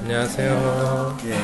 [0.00, 1.16] 안녕하세요.
[1.26, 1.34] 예.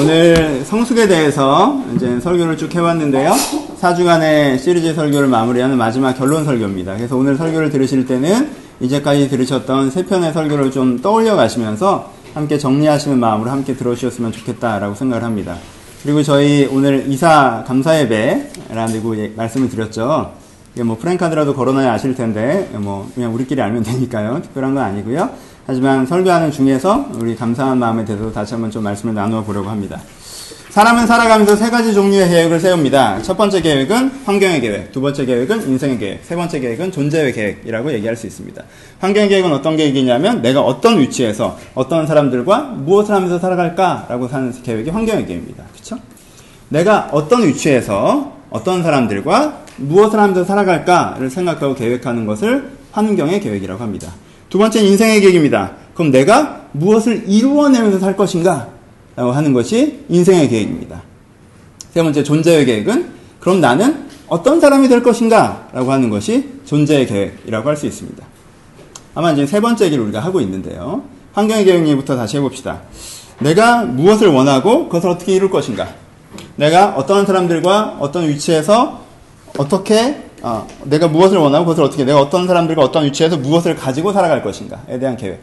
[0.00, 3.32] 오늘 성숙에 대해서 이제 설교를 쭉 해왔는데요.
[3.80, 6.96] 4주간의 시리즈 설교를 마무리하는 마지막 결론 설교입니다.
[6.96, 8.50] 그래서 오늘 설교를 들으실 때는
[8.80, 15.24] 이제까지 들으셨던 세 편의 설교를 좀 떠올려 가시면서 함께 정리하시는 마음으로 함께 들어주셨으면 좋겠다라고 생각을
[15.24, 15.56] 합니다.
[16.04, 20.32] 그리고 저희 오늘 이사 감사 예배라고 예, 말씀을 드렸죠.
[20.78, 24.40] 이게 뭐 프랭카드라도 걸어놔야 아실 텐데 뭐 그냥 우리끼리 알면 되니까요.
[24.42, 25.28] 특별한 건 아니고요.
[25.66, 30.00] 하지만 설교하는 중에서 우리 감사한 마음에 대해서 다시 한번 좀 말씀을 나누어 보려고 합니다.
[30.70, 33.22] 사람은 살아가면서 세 가지 종류의 계획을 세웁니다.
[33.22, 37.92] 첫 번째 계획은 환경의 계획, 두 번째 계획은 인생의 계획, 세 번째 계획은 존재의 계획이라고
[37.94, 38.62] 얘기할 수 있습니다.
[39.00, 45.26] 환경의 계획은 어떤 계획이냐면 내가 어떤 위치에서 어떤 사람들과 무엇을 하면서 살아갈까라고 사는 계획이 환경의
[45.26, 45.64] 계획입니다.
[45.72, 45.98] 그렇죠?
[46.68, 54.12] 내가 어떤 위치에서 어떤 사람들과 무엇을 하면서 살아갈까를 생각하고 계획하는 것을 환경의 계획이라고 합니다.
[54.48, 55.72] 두 번째는 인생의 계획입니다.
[55.94, 58.68] 그럼 내가 무엇을 이루어내면서 살 것인가?
[59.16, 61.02] 라고 하는 것이 인생의 계획입니다.
[61.92, 65.68] 세 번째, 존재의 계획은 그럼 나는 어떤 사람이 될 것인가?
[65.72, 68.24] 라고 하는 것이 존재의 계획이라고 할 수 있습니다.
[69.14, 71.02] 아마 이제 세 번째 얘기를 우리가 하고 있는데요.
[71.32, 72.82] 환경의 계획부터 다시 해봅시다.
[73.40, 75.88] 내가 무엇을 원하고 그것을 어떻게 이룰 것인가?
[76.56, 79.04] 내가 어떤 사람들과 어떤 위치에서
[79.58, 84.42] 어떻게 어, 내가 무엇을 원하고 그것을 어떻게 내가 어떤 사람들과 어떤 위치에서 무엇을 가지고 살아갈
[84.42, 85.40] 것인가에 대한 계획.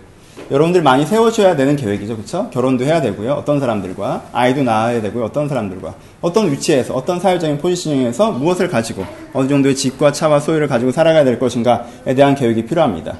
[0.51, 2.49] 여러분들 많이 세워줘야 되는 계획이죠, 그렇죠?
[2.51, 3.33] 결혼도 해야 되고요.
[3.33, 5.25] 어떤 사람들과 아이도 낳아야 되고요.
[5.25, 10.91] 어떤 사람들과 어떤 위치에서 어떤 사회적인 포지셔닝에서 무엇을 가지고 어느 정도의 집과 차와 소유를 가지고
[10.91, 13.17] 살아가야 될 것인가에 대한 계획이 필요합니다.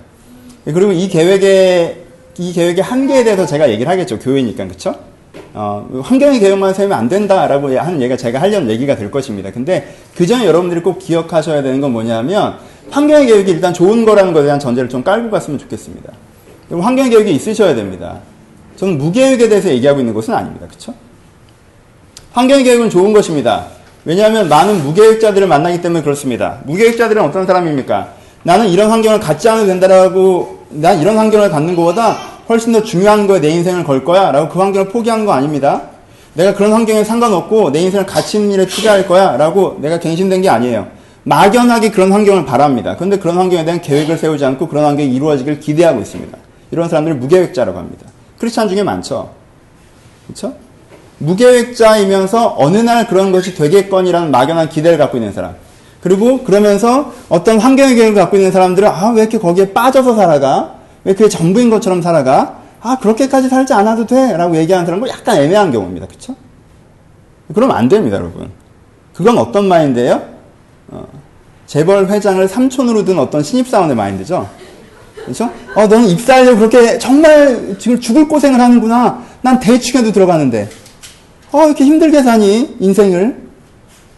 [0.65, 2.03] 그리고 이 계획의
[2.37, 4.19] 이 계획의 한계에 대해서 제가 얘기를 하겠죠.
[4.19, 4.95] 교회니까 그렇죠?
[5.57, 9.51] 어, 환경의 계획만 세우면 안 된다라고 하는 얘기가 제가 하려는 얘기가 될 것입니다.
[9.51, 12.55] 근데 그 전에 여러분들이 꼭 기억하셔야 되는 건 뭐냐면
[12.91, 16.11] 환경의 계획이 일단 좋은 거라는 것에 대한 전제를 좀 깔고 갔으면 좋겠습니다.
[16.69, 18.19] 환경의 계획이 있으셔야 됩니다.
[18.75, 20.67] 저는 무계획에 대해서 얘기하고 있는 것은 아닙니다.
[20.67, 20.93] 그렇죠?
[22.33, 23.67] 환경의 계획은 좋은 것입니다.
[24.03, 26.59] 왜냐하면 많은 무계획자들을 만나기 때문에 그렇습니다.
[26.65, 28.09] 무계획자들은 어떤 사람입니까?
[28.43, 33.39] 나는 이런 환경을 갖지 않아도 된다라고 난 이런 환경을 갖는 것보다 훨씬 더 중요한 거에
[33.39, 35.81] 내 인생을 걸 거야 라고 그 환경을 포기한 거 아닙니다.
[36.33, 40.49] 내가 그런 환경에 상관없고 내 인생을 가치 있는 일에 투자할 거야 라고 내가 갱신된 게
[40.49, 40.87] 아니에요.
[41.23, 42.95] 막연하게 그런 환경을 바랍니다.
[42.95, 46.37] 그런데 그런 환경에 대한 계획을 세우지 않고 그런 환경이 이루어지길 기대하고 있습니다.
[46.71, 48.05] 이런 사람들을 무계획자라고 합니다.
[48.37, 49.31] 크리스찬 중에 많죠.
[50.27, 50.53] 그렇죠?
[51.17, 55.55] 무계획자이면서 어느 날 그런 것이 되겠거니라는 막연한 기대를 갖고 있는 사람.
[56.01, 60.74] 그리고 그러면서 어떤 환경의 계획을 갖고 있는 사람들은 아, 왜 이렇게 거기에 빠져서 살아가?
[61.05, 62.59] 왜 그게 전부인 것처럼 살아가?
[62.81, 64.35] 아, 그렇게까지 살지 않아도 돼?
[64.35, 66.07] 라고 얘기하는 사람은 약간 애매한 경우입니다.
[66.07, 66.35] 그쵸?
[67.53, 68.51] 그러면 안 됩니다, 여러분.
[69.13, 70.21] 그건 어떤 마인드예요?
[70.89, 71.07] 어,
[71.67, 74.49] 재벌 회장을 삼촌으로 둔 어떤 신입사원의 마인드죠?
[75.15, 75.49] 그렇죠?
[75.75, 79.23] 어, 너는 입사하려고 그렇게 정말 지금 죽을 고생을 하는구나.
[79.41, 80.69] 난 대충해도 들어가는데.
[81.51, 83.44] 어, 이렇게 힘들게 사니, 인생을.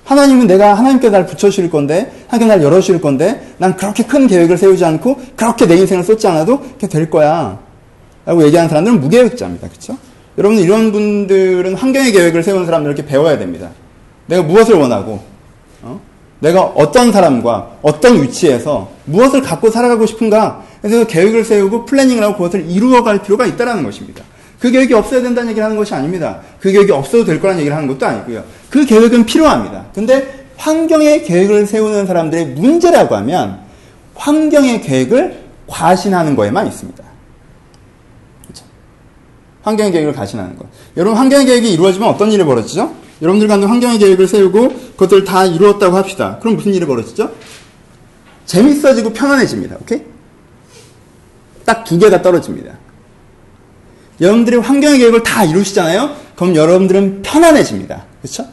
[0.07, 4.83] 하나님은 내가 하나님께 날 붙여주실 건데, 하나님께 날 열어주실 건데, 난 그렇게 큰 계획을 세우지
[4.85, 7.59] 않고, 그렇게 내 인생을 쏟지 않아도, 이렇게 될 거야.
[8.25, 9.67] 라고 얘기하는 사람들은 무계획자입니다.
[9.67, 9.97] 그쵸?
[10.37, 13.69] 여러분, 이런 분들은 환경의 계획을 세우는 사람들 이렇게 배워야 됩니다.
[14.27, 15.19] 내가 무엇을 원하고,
[15.81, 15.99] 어?
[16.39, 22.69] 내가 어떤 사람과 어떤 위치에서 무엇을 갖고 살아가고 싶은가, 그래서 계획을 세우고 플래닝을 하고 그것을
[22.69, 24.23] 이루어갈 필요가 있다는 것입니다.
[24.59, 26.41] 그 계획이 없어야 된다는 얘기를 하는 것이 아닙니다.
[26.59, 28.43] 그 계획이 없어도 될 거라는 얘기를 하는 것도 아니고요.
[28.69, 29.85] 그 계획은 필요합니다.
[29.93, 33.59] 근데 환경의 계획을 세우는 사람들의 문제라고 하면
[34.15, 37.03] 환경의 계획을 과신하는 거에만 있습니다.
[38.43, 38.65] 그렇죠?
[39.61, 40.65] 환경의 계획을 과신하는 것.
[40.95, 42.95] 여러분 환경의 계획이 이루어지면 어떤 일이 벌어지죠?
[43.21, 46.39] 여러분들 간에 환경의 계획을 세우고 그것을 다 이루었다고 합시다.
[46.41, 47.31] 그럼 무슨 일이 벌어지죠?
[48.45, 49.75] 재밌어지고 편안해집니다.
[49.81, 50.01] 오케이?
[51.65, 52.73] 딱 두 개가 떨어집니다.
[54.21, 56.15] 여러분들이 환경의 계획을 다 이루시잖아요?
[56.35, 58.05] 그럼 여러분들은 편안해집니다.
[58.21, 58.45] 그렇죠?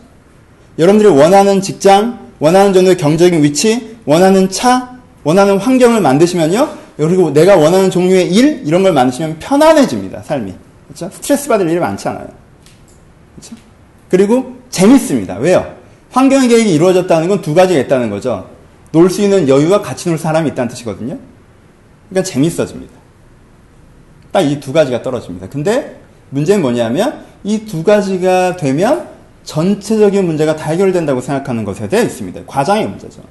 [0.78, 6.69] 여러분들이 원하는 직장, 원하는 정도의 경제적인 위치, 원하는 차, 원하는 환경을 만드시면요.
[6.97, 10.22] 그리고 내가 원하는 종류의 일, 이런 걸 만드시면 편안해집니다.
[10.22, 10.54] 삶이.
[10.89, 11.10] 그렇죠?
[11.15, 12.27] 스트레스 받을 일이 많지 않아요.
[13.36, 13.56] 그렇죠?
[14.10, 15.36] 그리고 재밌습니다.
[15.39, 15.74] 왜요?
[16.12, 18.48] 환경의 계획이 이루어졌다는 건 두 가지가 있다는 거죠.
[18.92, 21.18] 놀 수 있는 여유와 같이 놀 사람이 있다는 뜻이거든요.
[22.10, 22.92] 그러니까 재밌어집니다.
[24.34, 25.48] 딱 이 두 가지가 떨어집니다.
[25.48, 26.01] 근데
[26.31, 29.07] 문제는 뭐냐면 이 두 가지가 되면
[29.45, 32.41] 전체적인 문제가 다 해결된다고 생각하는 것에 대해 있습니다.
[32.47, 33.22] 과장의 문제죠.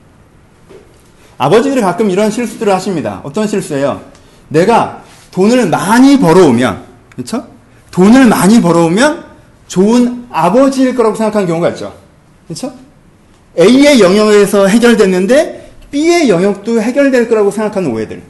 [1.38, 3.20] 아버지들이 가끔 이런 실수들을 하십니다.
[3.24, 4.02] 어떤 실수예요?
[4.48, 6.84] 내가 돈을 많이 벌어오면,
[7.16, 7.48] 그렇죠?
[7.92, 9.26] 돈을 많이 벌어오면
[9.68, 11.94] 좋은 아버지일 거라고 생각하는 경우가 있죠.
[12.48, 12.72] 그렇죠?
[13.60, 18.22] A의 영역에서 해결됐는데 B의 영역도 해결될 거라고 생각하는 오해들.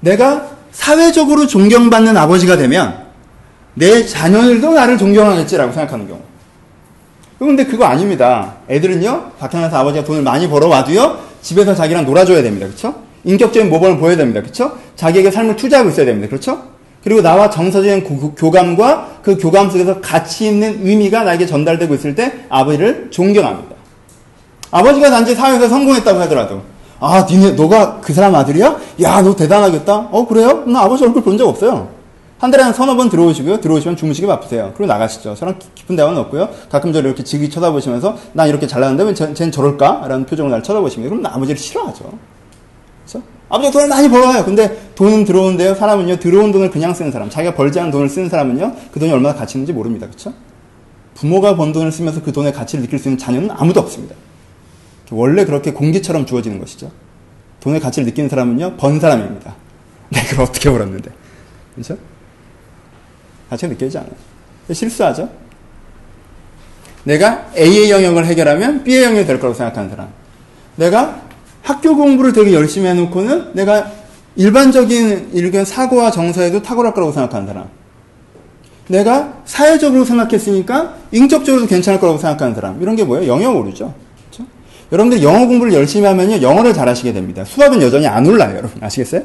[0.00, 3.02] 내가 사회적으로 존경받는 아버지가 되면
[3.74, 6.20] 내 자녀들도 나를 존경하겠지라고 생각하는 경우.
[7.38, 8.54] 그런데 그거 아닙니다.
[8.68, 12.66] 애들은요, 나가서 아버지가 돈을 많이 벌어와도요, 집에서 자기랑 놀아줘야 됩니다.
[12.66, 12.94] 그쵸?
[13.24, 14.42] 인격적인 모범을 보여야 됩니다.
[14.42, 14.78] 그쵸?
[14.96, 16.28] 자기에게 삶을 투자하고 있어야 됩니다.
[16.28, 16.62] 그렇죠?
[17.02, 23.08] 그리고 나와 정서적인 교감과 그 교감 속에서 가치 있는 의미가 나에게 전달되고 있을 때 아버지를
[23.10, 23.74] 존경합니다.
[24.70, 26.62] 아버지가 단지 사회에서 성공했다고 하더라도
[27.02, 28.76] 아, 니네, 너가 그 사람 아들이야?
[29.02, 30.08] 야, 너 대단하겠다?
[30.12, 30.62] 어, 그래요?
[30.66, 31.88] 나 아버지 얼굴 본 적 없어요.
[32.38, 33.60] 한 달에 한 서너 번 들어오시고요.
[33.60, 34.72] 들어오시면 주무시기 바쁘세요.
[34.76, 35.34] 그리고 나가시죠.
[35.34, 36.48] 저랑 깊은 대화는 없고요.
[36.70, 40.06] 가끔 저를 이렇게 지기 쳐다보시면서 난 이렇게 잘나는데 왜 쟤 는 저럴까?
[40.08, 41.14] 라는 표정을 날 쳐다보십니다.
[41.14, 42.04] 그럼 아버지를 싫어하죠.
[43.06, 43.24] 그렇죠?
[43.48, 44.44] 아버지가 돈을 많이 벌어와요.
[44.44, 45.74] 근데 돈은 들어오는데요.
[45.76, 46.18] 사람은요.
[46.18, 47.30] 들어온 돈을 그냥 쓰는 사람.
[47.30, 48.72] 자기가 벌지 않은 돈을 쓰는 사람은요.
[48.92, 50.06] 그 돈이 얼마나 가치 있는지 모릅니다.
[50.08, 50.32] 그렇죠?
[51.14, 54.16] 부모가 번 돈을 쓰면서 그 돈의 가치를 느낄 수 있는 자녀는 아무도 없습니다.
[55.12, 56.90] 원래 그렇게 공기처럼 주어지는 것이죠.
[57.60, 59.54] 돈의 가치를 느끼는 사람은요, 번 사람입니다.
[60.10, 61.10] 내가 어떻게 벌었는데.
[61.74, 61.96] 그렇죠?
[63.48, 64.12] 가치가 느껴지지 않아요.
[64.72, 65.28] 실수하죠?
[67.04, 70.08] 내가 A의 영역을 해결하면 B의 영역이 될 거라고 생각하는 사람.
[70.76, 71.22] 내가
[71.62, 73.90] 학교 공부를 되게 열심히 해놓고는 내가
[74.36, 77.68] 일반적인 일견 사고와 정서에도 탁월할 거라고 생각하는 사람.
[78.88, 82.82] 내가 사회적으로 생각했으니까 인격적으로도 괜찮을 거라고 생각하는 사람.
[82.82, 83.32] 이런 게 뭐예요?
[83.32, 83.94] 영역 오류죠.
[84.92, 87.44] 여러분들 영어 공부를 열심히 하면요, 영어를 잘하시게 됩니다.
[87.44, 88.72] 수학은 여전히 안 올라요, 여러분.
[88.82, 89.22] 아시겠어요?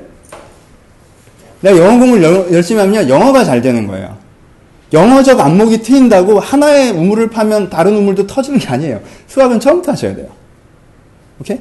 [1.60, 4.16] 내가 영어 공부를 여, 열심히 하면 영어가 잘 되는 거예요.
[4.94, 9.02] 영어적 안목이 트인다고 하나의 우물을 파면 다른 우물도 터지는 게 아니에요.
[9.28, 10.28] 수학은 처음부터 하셔야 돼요.
[11.42, 11.60] 오케이?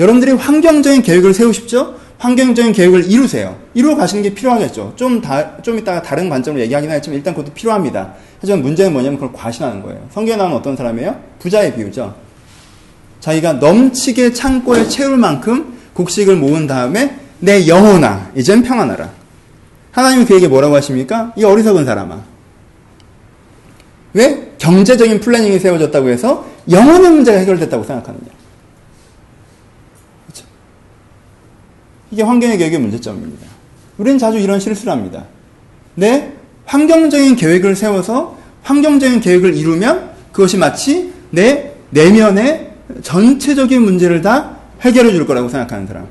[0.00, 1.94] 여러분들이 환경적인 계획을 세우십시오.
[2.18, 3.56] 환경적인 계획을 이루세요.
[3.74, 4.94] 이루어 가시는 게 필요하겠죠.
[4.96, 8.14] 좀 다, 좀 이따가 다른 관점으로 얘기하긴 하겠지만 일단 그것도 필요합니다.
[8.40, 10.04] 하지만 문제는 뭐냐면 그걸 과신하는 거예요.
[10.10, 11.16] 성경에 나오는 어떤 사람이에요?
[11.38, 12.29] 부자의 비유죠.
[13.20, 19.10] 자기가 넘치게 창고에 채울 만큼 곡식을 모은 다음에 내 영혼아 이젠 평안하라.
[19.92, 21.32] 하나님은 그에게 뭐라고 하십니까?
[21.36, 22.22] 이 어리석은 사람아.
[24.12, 28.26] 왜 경제적인 플래닝이 세워졌다고 해서 영혼의 문제가 해결됐다고 생각하느냐?
[30.26, 30.46] 그렇죠?
[32.10, 33.46] 이게 환경의 계획의 문제점입니다.
[33.98, 35.24] 우리는 자주 이런 실수를 합니다.
[35.94, 36.32] 내
[36.66, 42.69] 환경적인 계획을 세워서 환경적인 계획을 이루면 그것이 마치 내 내면의
[43.02, 46.06] 전체적인 문제를 다 해결해 줄 거라고 생각하는 사람.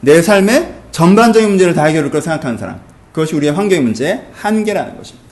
[0.00, 2.80] 내 삶의 전반적인 문제를 다 해결할 거라고 생각하는 사람.
[3.12, 5.22] 그것이 우리의 환경의 문제의 한계라는 것입니다.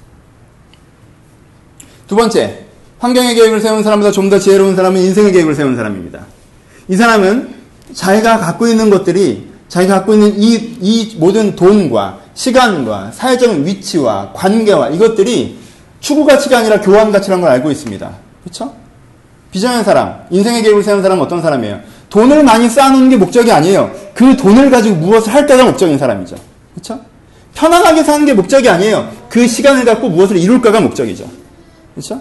[2.07, 2.65] 두 번째,
[2.99, 6.27] 환경의 계획을 세운 사람보다 좀 더 지혜로운 사람은 인생의 계획을 세운 사람입니다.
[6.89, 7.55] 이 사람은
[7.95, 14.91] 자기가 갖고 있는 것들이 자기가 갖고 있는 이, 이 모든 돈과 시간과 사회적인 위치와 관계와
[14.91, 15.59] 이것들이
[16.01, 18.11] 추구 가치가 아니라 교환 가치라는 걸 알고 있습니다.
[18.43, 18.75] 그렇죠?
[19.51, 21.81] 비전의 사람, 인생의 계획을 세운 사람은 어떤 사람이에요?
[22.09, 23.91] 돈을 많이 쌓아놓는 게 목적이 아니에요.
[24.15, 26.37] 그 돈을 가지고 무엇을 할 때가 목적인 사람이죠.
[26.75, 27.01] 그렇죠?
[27.55, 29.11] 편안하게 사는 게 목적이 아니에요.
[29.29, 31.25] 그 시간을 갖고 무엇을 이룰까가 목적이죠.
[31.95, 32.21] 그렇죠?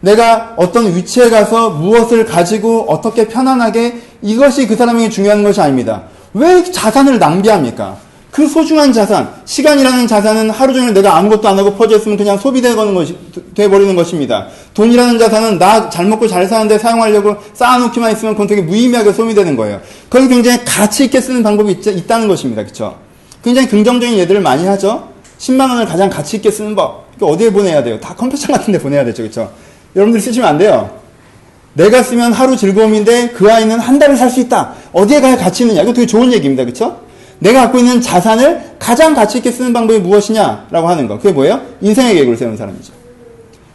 [0.00, 6.04] 내가 어떤 위치에 가서 무엇을 가지고 어떻게 편안하게 이것이 그 사람에게 중요한 것이 아닙니다.
[6.34, 7.96] 왜 자산을 낭비합니까?
[8.38, 12.94] 그 소중한 자산, 시간이라는 자산은 하루 종일 내가 아무것도 안 하고 퍼져 있으면 그냥 소비되는
[12.94, 13.18] 것이,
[13.56, 14.46] 돼버리는 것입니다.
[14.74, 19.80] 돈이라는 자산은 나 잘 먹고 잘 사는데 사용하려고 쌓아놓기만 있으면 그건 되게 무의미하게 소비되는 거예요.
[20.08, 22.64] 그걸 굉장히 가치 있게 쓰는 방법이 있, 다는 것입니다.
[22.64, 22.96] 그쵸?
[23.42, 25.08] 굉장히 긍정적인 예들을 많이 하죠?
[25.40, 27.08] 10만원을 가장 가치 있게 쓰는 법.
[27.20, 27.98] 어디에 보내야 돼요?
[27.98, 29.24] 다 컴퓨터 같은 데 보내야 되죠.
[29.24, 29.50] 그쵸?
[29.96, 30.88] 여러분들이 쓰시면 안 돼요.
[31.72, 34.74] 내가 쓰면 하루 즐거움인데 그 아이는 한 달을 살 수 있다.
[34.92, 35.82] 어디에 가야 가치 있느냐.
[35.82, 36.64] 이거 되게 좋은 얘기입니다.
[36.64, 37.07] 그쵸?
[37.38, 41.18] 내가 갖고 있는 자산을 가장 가치 있게 쓰는 방법이 무엇이냐라고 하는 거.
[41.18, 41.60] 그게 뭐예요?
[41.80, 42.92] 인생의 계획을 세우는 사람이죠.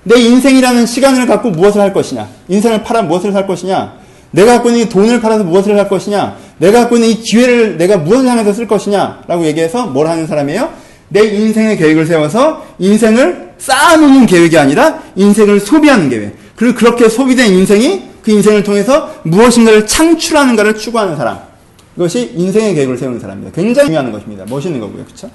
[0.03, 2.27] 내 인생이라는 시간을 갖고 무엇을 할 것이냐?
[2.50, 3.93] 인생을 팔아 무엇을 살 것이냐?
[4.32, 6.36] 내가 갖고 있는 이 돈을 팔아서 무엇을 할 것이냐?
[6.58, 9.24] 내가 갖고 있는 이 기회를 내가 무엇을 향해서 쓸 것이냐?
[9.27, 10.70] 라고 얘기해서 뭘 하는 사람이에요?
[11.10, 16.36] 내 인생의 계획을 세워서 인생을 쌓아놓는 계획이 아니라 인생을 소비하는 계획.
[16.55, 21.53] 그리고 그렇게 소비된 인생이 그 인생을 통해서 무엇인가를 창출하는가를 추구하는 사람.
[21.96, 23.54] 이것이 인생의 계획을 세우는 사람입니다.
[23.56, 24.46] 굉장히 중요한 것입니다.
[24.50, 25.04] 멋있는 거고요.
[25.06, 25.30] 그렇죠?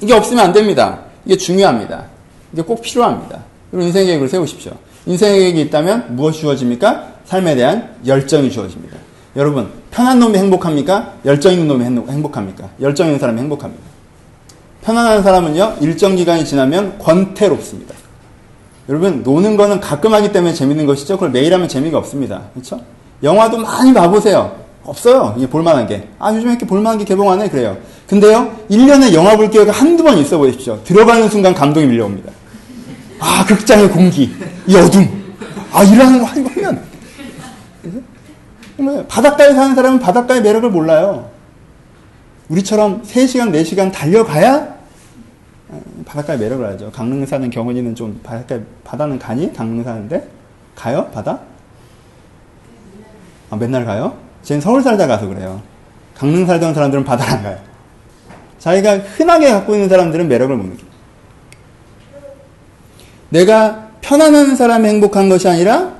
[0.00, 1.00] 이게 없으면 안 됩니다.
[1.24, 2.04] 이게 중요합니다.
[2.52, 3.42] 이게 꼭 필요합니다.
[3.70, 4.72] 그리고 인생의 계획을 세우십시오.
[5.06, 7.14] 인생의 계획이 있다면 무엇이 주어집니까?
[7.24, 8.96] 삶에 대한 열정이 주어집니다.
[9.36, 11.14] 여러분, 편한 놈이 행복합니까?
[11.24, 12.70] 열정 있는 놈이 행복합니까?
[12.80, 13.82] 열정 있는 사람이 행복합니다.
[14.82, 17.94] 편안한 사람은요, 일정 기간이 지나면 권태롭습니다.
[18.88, 21.14] 여러분, 노는 거는 가끔 하기 때문에 재밌는 것이죠.
[21.14, 22.42] 그걸 매일 하면 재미가 없습니다.
[22.52, 22.80] 그렇죠?
[23.22, 24.63] 영화도 많이 봐보세요.
[24.84, 25.34] 없어요.
[25.36, 26.08] 이게 볼만한 게.
[26.18, 27.48] 아, 요즘에 이렇게 볼만한 게 개봉하네?
[27.48, 27.76] 그래요.
[28.06, 30.82] 근데요, 1년에 영화 볼 기회가 한두 번 있어 보십시오.
[30.84, 32.32] 들어가는 순간 감동이 밀려옵니다.
[33.18, 34.34] 아, 극장의 공기,
[34.66, 35.34] 이 어둠.
[35.72, 36.84] 아, 이러는 거 하면.
[39.08, 41.30] 바닷가에 사는 사람은 바닷가의 매력을 몰라요.
[42.48, 44.74] 우리처럼 3시간, 4시간 달려가야
[45.68, 46.90] 어, 바닷가에 매력을 알죠.
[46.90, 49.52] 강릉 사는 경원이는 좀 바닷가 바다는 가니?
[49.52, 50.28] 강릉 사는데?
[50.74, 51.10] 가요?
[51.14, 51.40] 바다?
[53.50, 54.23] 아, 맨날 가요?
[54.44, 55.62] 쟤는 서울 살다 가서 그래요.
[56.16, 57.58] 강릉 살던 사람들은 바다를 안 가요.
[58.58, 60.94] 자기가 흔하게 갖고 있는 사람들은 매력을 못 느껴요.
[63.30, 65.94] 내가 편안한 사람이 행복한 것이 아니라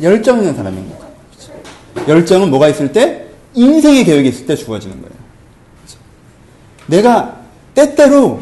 [0.00, 2.10] 열정 있는 사람이 행복한 거죠.
[2.10, 3.26] 열정은 뭐가 있을 때?
[3.54, 5.14] 인생의 계획이 있을 때 주어지는 거예요.
[5.84, 5.98] 그렇죠?
[6.86, 7.36] 내가
[7.74, 8.40] 때때로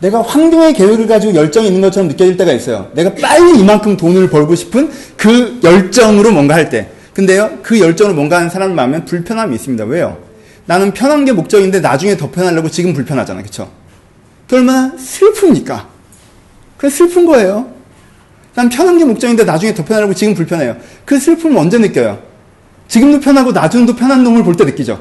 [0.00, 2.90] 내가 환경의 계획을 가지고 열정이 있는 것처럼 느껴질 때가 있어요.
[2.94, 6.90] 내가 빨리 이만큼 돈을 벌고 싶은 그 열정으로 뭔가 할 때.
[7.14, 9.84] 근데요, 그 열정으로 뭔가 하는 사람을 만나면 불편함이 있습니다.
[9.84, 10.18] 왜요?
[10.66, 13.42] 나는 편한 게 목적인데 나중에 더 편하려고 지금 불편하잖아.
[13.42, 13.70] 그쵸?
[14.48, 15.86] 그 얼마나 슬픕니까?
[16.76, 17.72] 그 슬픈 거예요.
[18.54, 20.76] 난 편한 게 목적인데 나중에 더 편하려고 지금 불편해요.
[21.04, 22.20] 그 슬픔을 언제 느껴요?
[22.88, 24.94] 지금도 편하고 나중에도 편한 놈을 볼 때 느끼죠.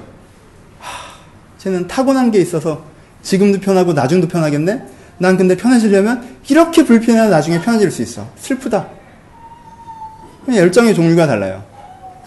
[0.79, 0.89] 하,
[1.57, 2.83] 쟤는 타고난 게 있어서
[3.21, 4.83] 지금도 편하고 나중도 편하겠네?
[5.17, 8.27] 난 근데 편해지려면 이렇게 불편해야 나중에 편해질 수 있어.
[8.37, 8.87] 슬프다.
[10.47, 11.63] 열정의 종류가 달라요.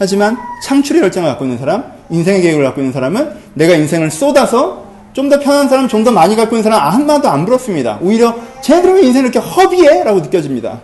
[0.03, 4.83] 하지만 창출의 열정을 갖고 있는 사람, 인생의 계획을 갖고 있는 사람은 내가 인생을 쏟아서
[5.13, 7.99] 좀 더 편한 사람, 좀 더 많이 갖고 있는 사람 한마도 안 부럽습니다.
[8.03, 10.03] 오히려 쟤들은 인생을 이렇게 허비해?
[10.03, 10.81] 라고 느껴집니다.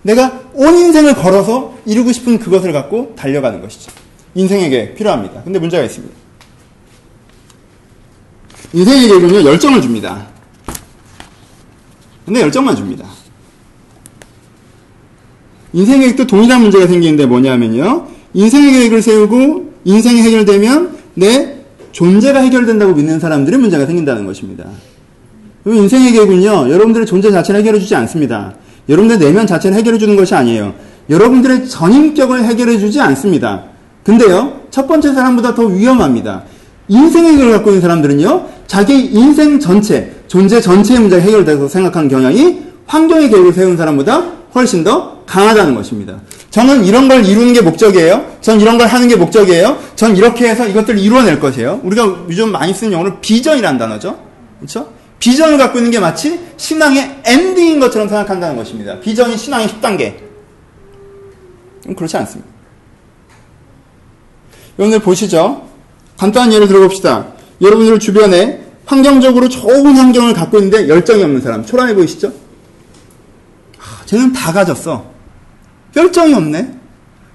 [0.00, 3.92] 내가 온 인생을 걸어서 이루고 싶은 그것을 갖고 달려가는 것이죠.
[4.36, 5.42] 인생에게 필요합니다.
[5.42, 6.14] 근데 문제가 있습니다.
[8.72, 10.28] 인생의 계획은요, 열정을 줍니다.
[12.24, 13.04] 근데 열정만 줍니다.
[15.72, 18.06] 인생의 계획도 동일한 문제가 생기는데 뭐냐면요.
[18.34, 21.56] 인생의 계획을 세우고 인생이 해결되면 내
[21.92, 24.64] 존재가 해결된다고 믿는 사람들의 문제가 생긴다는 것입니다.
[25.66, 28.54] 인생의 계획은요, 여러분들의 존재 자체를 해결해주지 않습니다.
[28.88, 30.74] 여러분들의 내면 자체를 해결해주는 것이 아니에요.
[31.08, 33.64] 여러분들의 전인격을 해결해주지 않습니다.
[34.02, 36.42] 근데요, 첫 번째 사람보다 더 위험합니다.
[36.88, 42.58] 인생의 계획을 갖고 있는 사람들은요, 자기 인생 전체, 존재 전체의 문제가 해결돼서 생각하는 경향이
[42.92, 44.20] 환경의 계획을 세운 사람보다
[44.54, 46.20] 훨씬 더 강하다는 것입니다.
[46.50, 48.36] 저는 이런 걸 이루는 게 목적이에요.
[48.42, 49.78] 전 이런 걸 하는 게 목적이에요.
[49.96, 51.80] 전 이렇게 해서 이것들을 이루어낼 것이에요.
[51.84, 54.18] 우리가 요즘 많이 쓰는 용어로 비전이라는 단어죠.
[54.58, 54.92] 그렇죠?
[55.20, 59.00] 비전을 갖고 있는 게 마치 신앙의 엔딩인 것처럼 생각한다는 것입니다.
[59.00, 60.16] 비전이 신앙의 10단계.
[61.96, 62.50] 그렇지 않습니다.
[64.78, 65.66] 여러분들 보시죠.
[66.18, 67.28] 간단한 예를 들어봅시다.
[67.62, 71.64] 여러분들 주변에 환경적으로 좋은 환경을 갖고 있는데 열정이 없는 사람.
[71.64, 72.51] 초라해 보이시죠?
[74.12, 75.10] 아, 쟤는 다 가졌어.
[75.96, 76.78] 열정이 없네.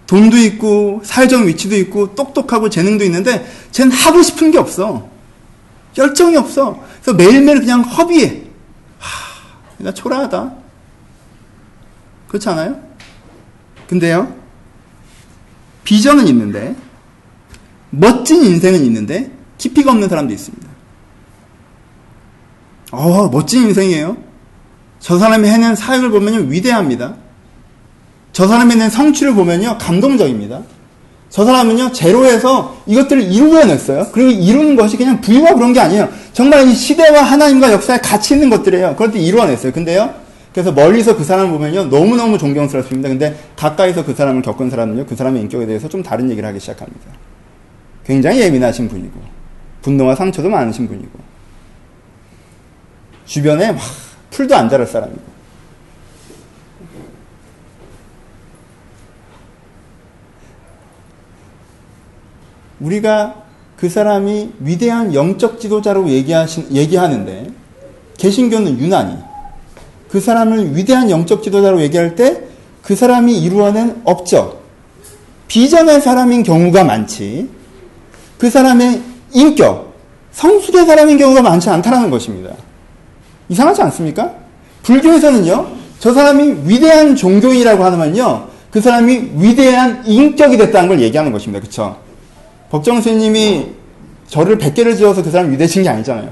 [0.05, 5.09] 돈도 있고, 사회적 위치도 있고, 똑똑하고 재능도 있는데, 쟤는 하고 싶은 게 없어.
[5.97, 6.83] 열정이 없어.
[7.01, 8.43] 그래서 매일매일 그냥 허비해.
[8.99, 10.53] 하, 나 초라하다.
[12.27, 12.79] 그렇지 않아요?
[13.87, 14.35] 근데요,
[15.83, 16.75] 비전은 있는데,
[17.89, 20.67] 멋진 인생은 있는데, 깊이가 없는 사람도 있습니다.
[22.91, 24.26] 어, 멋진 인생이에요.
[24.99, 27.15] 저 사람이 해낸 사역을 보면 위대합니다.
[28.33, 30.61] 저 사람이 낸 성취를 보면요, 감동적입니다.
[31.29, 34.07] 저 사람은요, 제로에서 이것들을 이루어냈어요.
[34.11, 36.09] 그리고 이루는 것이 그냥 부유와 그런 게 아니에요.
[36.33, 38.91] 정말 이 시대와 하나님과 역사에 같이 있는 것들이에요.
[38.91, 39.71] 그걸 또 이루어냈어요.
[39.73, 40.13] 근데요,
[40.53, 43.09] 그래서 멀리서 그 사람을 보면요, 너무너무 존경스럽습니다.
[43.09, 47.05] 근데 가까이서 그 사람을 겪은 사람은요, 그 사람의 인격에 대해서 좀 다른 얘기를 하기 시작합니다.
[48.05, 49.19] 굉장히 예민하신 분이고,
[49.81, 51.19] 분노와 상처도 많으신 분이고,
[53.25, 53.81] 주변에 막
[54.37, 55.19] 풀도 안 자랄 사람이고,
[62.79, 63.43] 우리가
[63.77, 67.51] 그 사람이 위대한 영적 지도자라고 얘기하신, 얘기하는데,
[68.17, 69.17] 개신교는 유난히
[70.09, 72.47] 그 사람을 위대한 영적 지도자라고 얘기할 때
[72.87, 74.63] 그 사람이 이루어낸 업적,
[75.49, 77.49] 비전의 사람인 경우가 많지,
[78.37, 79.01] 그 사람의
[79.33, 79.93] 인격,
[80.31, 82.55] 성숙의 사람인 경우가 많지 않다는 것입니다.
[83.49, 84.31] 이상하지 않습니까?
[84.83, 85.67] 불교에서는요,
[85.99, 91.63] 저 사람이 위대한 종교인이라고 하면요, 그 사람이 위대한 인격이 됐다는 걸 얘기하는 것입니다.
[91.65, 91.97] 그쵸?
[92.69, 93.67] 법정 스님이
[94.27, 96.29] 절을 100개를 지어서 그 사람 위대해진 게 아니잖아요.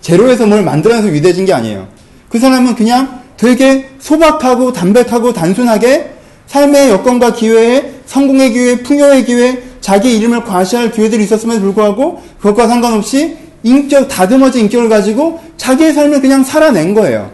[0.00, 1.86] 제로에서 뭘 만들어내서 위대해진 게 아니에요.
[2.28, 6.10] 그 사람은 그냥 되게 소박하고 담백하고 단순하게
[6.46, 13.36] 삶의 여건과 기회에 성공의 기회, 풍요의 기회, 자기 이름을 과시할 기회들이 있었음에도 불구하고 그것과 상관없이
[13.62, 17.30] 인격, 다듬어진 인격을 가지고 자기의 삶을 그냥 살아낸 거예요.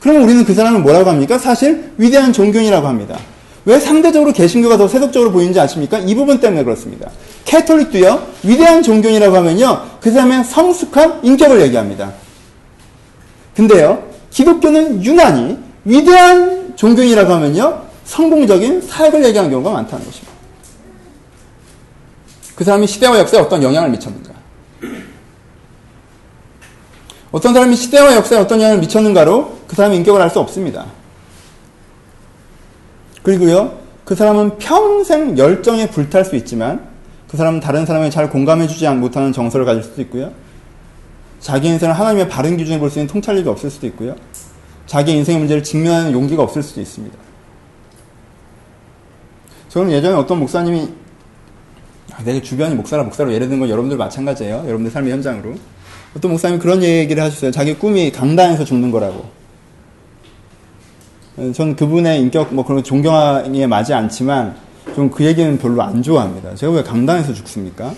[0.00, 1.38] 그러면 우리는 그 사람을 뭐라고 합니까?
[1.38, 3.18] 사실 위대한 종교인이라고 합니다.
[3.64, 5.98] 왜 상대적으로 개신교가 더 세속적으로 보이는지 아십니까?
[5.98, 7.10] 이 부분 때문에 그렇습니다.
[7.44, 12.12] 캐톨릭도요, 위대한 종교인이라고 하면요, 그 사람의 성숙한 인격을 얘기합니다.
[13.56, 20.32] 근데요, 기독교는 유난히 위대한 종교인이라고 하면요, 성공적인 사역을 얘기하는 경우가 많다는 것입니다.
[22.54, 24.35] 그 사람이 시대와 역사에 어떤 영향을 미쳤는가.
[27.36, 30.86] 어떤 사람이 시대와 역사에 어떤 영향을 미쳤는가로 그 사람의 인격을 알 수 없습니다.
[33.22, 36.88] 그리고요, 그 사람은 평생 열정에 불탈 수 있지만
[37.28, 40.32] 그 사람은 다른 사람에게 잘 공감해주지 못하는 정서를 가질 수도 있고요.
[41.38, 44.14] 자기 인생을 하나님의 바른 기준에 볼수 있는 통찰력이 없을 수도 있고요.
[44.86, 47.14] 자기 인생의 문제를 직면하는 용기가 없을 수도 있습니다.
[49.68, 50.88] 저는 예전에 어떤 목사님이
[52.14, 54.62] 아, 내 주변이 목사라 목사로 예를 든 건 여러분들 마찬가지예요.
[54.64, 55.54] 여러분들 삶의 현장으로.
[56.16, 57.50] 어떤 목사님이 그런 얘기를 하셨어요.
[57.50, 59.26] 자기 꿈이 강단에서 죽는 거라고.
[61.52, 64.56] 전 그분의 인격 뭐 그런 존경에 맞지 않지만
[64.94, 66.54] 좀 그 얘기는 별로 안 좋아합니다.
[66.54, 67.92] 제가 왜 강단에서 죽습니까?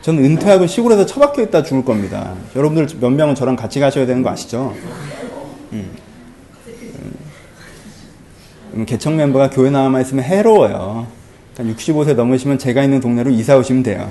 [0.00, 2.34] 저는 은퇴하고 시골에서 처박혀 있다 죽을 겁니다.
[2.56, 4.74] 여러분들 몇 명은 저랑 같이 가셔야 되는 거 아시죠?
[5.72, 5.90] 음.
[8.74, 11.06] 음, 개척 멤버가 교회 나와만 있으면 해로워요.
[11.58, 14.10] 65세 넘으시면 제가 있는 동네로 이사 오시면 돼요.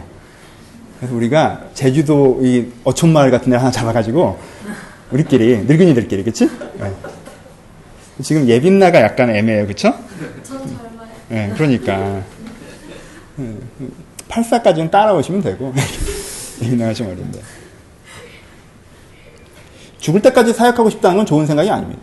[0.99, 4.39] 그래서 우리가 제주도 이 어촌마을 같은 데 하나 잡아가지고
[5.11, 6.49] 우리끼리 늙은이들끼리 그치?
[6.79, 6.93] 네.
[8.21, 9.93] 지금 예빈나가 약간 애매해요 그쵸?
[11.29, 12.23] 네, 그러니까
[14.27, 15.73] 84까지는 따라오시면 되고
[16.63, 17.39] 예빈나가 좀 어린데
[19.99, 22.01] 죽을 때까지 사역하고 싶다는 건 좋은 생각이 아닙니다.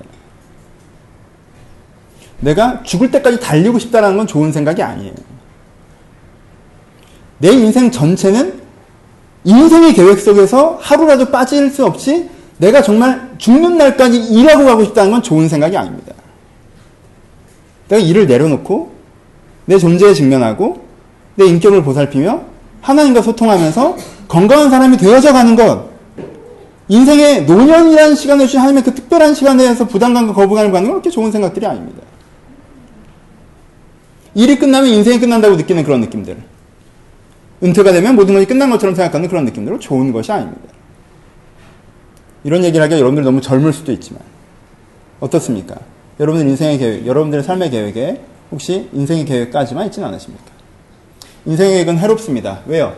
[2.40, 5.14] 내가 죽을 때까지 달리고 싶다는 건 좋은 생각이 아니에요.
[7.38, 8.63] 내 인생 전체는
[9.44, 15.22] 인생의 계획 속에서 하루라도 빠질 수 없이 내가 정말 죽는 날까지 일하고 가고 싶다는 건
[15.22, 16.14] 좋은 생각이 아닙니다.
[17.88, 18.92] 내가 일을 내려놓고
[19.66, 20.84] 내 존재에 직면하고
[21.36, 22.42] 내 인격을 보살피며
[22.80, 23.96] 하나님과 소통하면서
[24.28, 25.88] 건강한 사람이 되어져 가는 것
[26.88, 31.32] 인생의 노년이라는 시간을 주신 하나님의 그 특별한 시간에 대해서 부담감과 거부감을 갖는 건 그렇게 좋은
[31.32, 32.02] 생각들이 아닙니다.
[34.34, 36.53] 일이 끝나면 인생이 끝난다고 느끼는 그런 느낌들.
[37.62, 40.72] 은퇴가 되면 모든 것이 끝난 것처럼 생각하는 그런 느낌들은 좋은 것이 아닙니다.
[42.42, 44.20] 이런 얘기를 하기가 여러분들 너무 젊을 수도 있지만
[45.20, 45.76] 어떻습니까?
[46.20, 50.44] 여러분들 인생의 계획, 여러분들의 삶의 계획에 혹시 인생의 계획까지만 있지는 않으십니까?
[51.46, 52.60] 인생의 계획은 해롭습니다.
[52.66, 52.94] 왜요?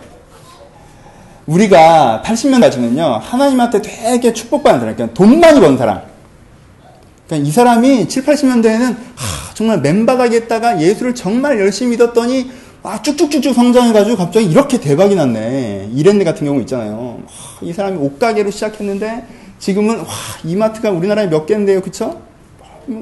[1.46, 6.02] 우리가 80년까지는요, 하나님한테 되게 축복받는 사람, 그러니까 돈 많이 버는 사람.
[7.26, 12.50] 그러니까 이 사람이 7, 80년대에는 하, 정말 맨바닥에 있다가 예수를 정말 열심히 믿었더니
[12.86, 15.90] 아, 쭉쭉쭉쭉 성장해가지고 갑자기 이렇게 대박이 났네.
[15.92, 17.18] 이랜드 같은 경우 있잖아요.
[17.26, 19.24] 하, 이 사람이 옷가게로 시작했는데
[19.58, 20.06] 지금은 와,
[20.44, 22.20] 이마트가 우리나라에 몇 개인데요, 그쵸?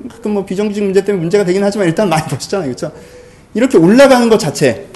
[0.08, 2.92] 가끔 뭐 비정규직 문제 때문에 문제가 되긴 하지만 일단 많이 버셨잖아요, 그쵸?
[3.52, 4.86] 이렇게 올라가는 것 자체.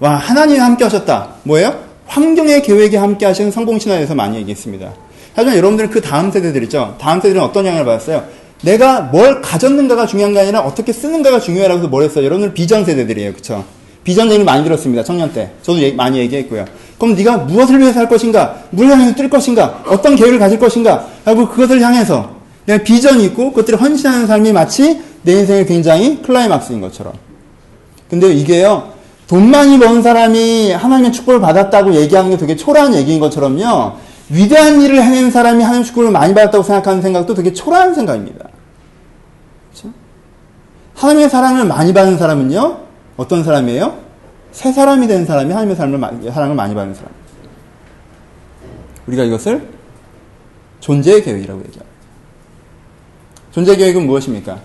[0.00, 1.36] 와, 하나님이 함께 하셨다.
[1.44, 1.84] 뭐예요?
[2.06, 4.94] 환경의 계획에 함께 하시는 성공신화에 대해서 많이 얘기했습니다.
[5.36, 6.96] 하지만 여러분들은 그 다음 세대들 있죠?
[7.00, 8.24] 다음 세대들은 어떤 영향을 받았어요?
[8.62, 12.24] 내가 뭘 가졌는가가 중요한 게 아니라 어떻게 쓰는가가 중요하라고 해서 뭘 했어요?
[12.24, 13.34] 여러분들 비전 세대들이에요.
[13.34, 13.64] 그쵸?
[14.04, 15.02] 비전 얘기 많이 들었습니다.
[15.02, 15.50] 청년 때.
[15.62, 16.66] 저도 얘기, 많이 얘기했고요.
[16.98, 18.56] 그럼 네가 무엇을 위해서 할 것인가?
[18.70, 19.82] 뭘 향해서 뛸 것인가?
[19.86, 21.06] 어떤 계획을 가질 것인가?
[21.24, 22.30] 하고 그것을 향해서
[22.66, 27.14] 내가 비전이 있고 그것들을 헌신하는 삶이 마치 내 인생의 굉장히 클라이막스인 것처럼.
[28.08, 28.92] 근데 이게요.
[29.26, 33.92] 돈 많이 번 사람이 하나님의 축복을 받았다고 얘기하는 게 되게 초라한 얘기인 것처럼요.
[34.28, 38.48] 위대한 일을 해낸 사람이 하나님의 축복을 많이 받았다고 생각하는 생각도 되게 초라한 생각입니다.
[39.72, 39.94] 그렇죠?
[40.94, 42.84] 하나님의 사랑을 많이 받는 사람은요.
[43.16, 43.98] 어떤 사람이에요?
[44.52, 47.10] 새 사람이 된 사람이 하나님의 사랑을, 사랑을 많이 받는 사람.
[49.06, 49.68] 우리가 이것을
[50.80, 51.84] 존재의 계획이라고 얘기합니다.
[53.52, 54.58] 존재 계획은 무엇입니까?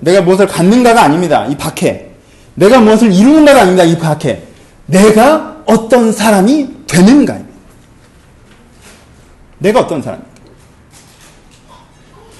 [0.00, 1.46] 내가 무엇을 갖는가가 아닙니다.
[1.46, 2.10] 이 밖에.
[2.54, 3.84] 내가 무엇을 이루는가가 아닙니다.
[3.84, 4.46] 이 밖에.
[4.86, 7.54] 내가 어떤 사람이 되는가입니다.
[9.58, 10.34] 내가 어떤 사람입니까?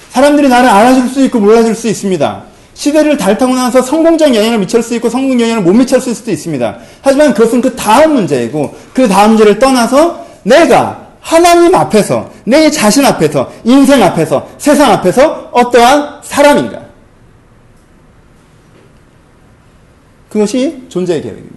[0.09, 2.43] 사람들이 나를 알아줄 수 있고 몰라줄 수 있습니다.
[2.75, 6.77] 시대를 달타고 나서 성공적 영향을 미칠 수 있고 성공 영향을 못 미쳤을 수도 있습니다.
[7.01, 13.51] 하지만 그것은 그 다음 문제이고 그 다음 문제를 떠나서 내가 하나님 앞에서 내 자신 앞에서
[13.63, 16.81] 인생 앞에서 세상 앞에서 어떠한 사람인가
[20.29, 21.55] 그것이 존재의 계획입니다.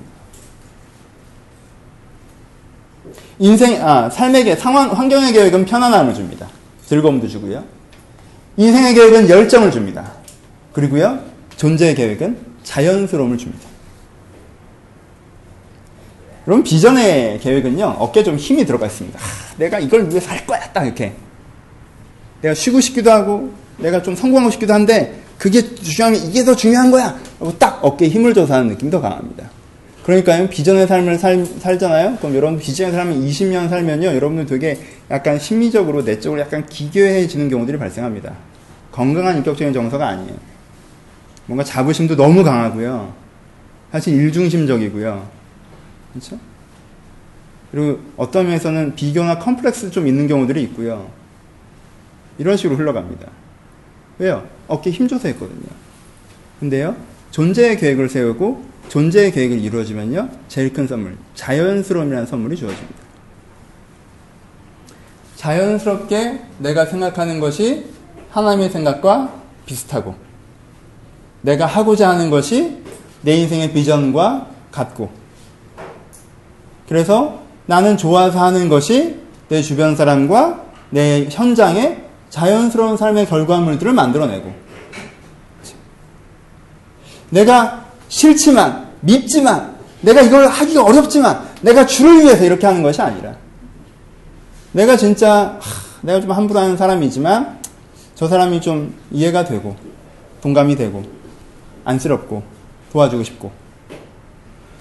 [3.40, 6.46] 인생, 아, 계 상황, 환경의 계획은 편안함을 줍니다.
[6.86, 7.64] 즐거움도 주고요.
[8.56, 10.17] 인생의 계획은 열정을 줍니다.
[10.78, 11.18] 그리고요,
[11.56, 13.66] 존재의 계획은 자연스러움을 줍니다.
[16.44, 19.18] 그럼 비전의 계획은요, 어깨에 좀 힘이 들어가 있습니다.
[19.18, 19.22] 아,
[19.56, 20.60] 내가 이걸 위해서 할 거야!
[20.72, 21.14] 딱 이렇게.
[22.42, 26.92] 내가 쉬고 싶기도 하고, 내가 좀 성공하고 싶기도 한데, 그게 중요한 게 이게 더 중요한
[26.92, 27.18] 거야!
[27.40, 29.50] 하고 딱 어깨에 힘을 줘서 하는 느낌이 더 강합니다.
[30.04, 32.18] 그러니까요, 비전의 삶을 살, 살잖아요?
[32.18, 34.78] 그럼 여러분 비전의 삶을 20년 살면요, 여러분들 되게
[35.10, 38.36] 약간 심리적으로, 내적으로 약간 기괴해지는 경우들이 발생합니다.
[38.92, 40.47] 건강한 인격적인 정서가 아니에요.
[41.48, 43.12] 뭔가 자부심도 너무 강하고요.
[43.90, 45.28] 사실 일중심적이고요.
[46.12, 46.38] 그렇죠?
[47.72, 51.10] 그리고 어떤 면에서는 비교나 컴플렉스 좀 있는 경우들이 있고요.
[52.38, 53.28] 이런 식으로 흘러갑니다.
[54.18, 54.46] 왜요?
[54.68, 55.68] 어깨 힘줘서 했거든요.
[56.60, 56.96] 근데요,
[57.30, 62.98] 존재의 계획을 세우고 존재의 계획을 이루어지면요, 제일 큰 선물, 자연스러움이라는 선물이 주어집니다.
[65.36, 67.86] 자연스럽게 내가 생각하는 것이
[68.30, 69.32] 하나님의 생각과
[69.66, 70.27] 비슷하고,
[71.42, 72.78] 내가 하고자 하는 것이
[73.22, 75.10] 내 인생의 비전과 같고,
[76.88, 79.16] 그래서 나는 좋아서 하는 것이
[79.48, 84.52] 내 주변 사람과 내 현장에 자연스러운 삶의 결과물들을 만들어내고,
[87.30, 93.34] 내가 싫지만, 밉지만, 내가 이걸 하기가 어렵지만, 내가 주를 위해서 이렇게 하는 것이 아니라,
[94.72, 95.60] 내가 진짜, 하,
[96.02, 97.58] 내가 좀 함부로 하는 사람이지만,
[98.14, 99.76] 저 사람이 좀 이해가 되고,
[100.40, 101.17] 동감이 되고,
[101.88, 102.42] 안쓰럽고,
[102.92, 103.50] 도와주고 싶고,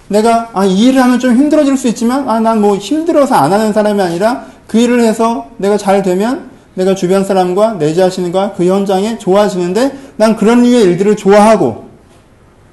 [0.10, 3.74] 내가, 아, 이 일을 하면 좀 힘들어질 수 있지만, 아, 난 뭐 힘들어서 안 하는
[3.74, 9.18] 사람이 아니라, 그 일을 해서 내가 잘 되면, 내가 주변 사람과 내 자신과 그 현장에
[9.18, 11.88] 좋아지는데, 난 그런 류의 일들을 좋아하고,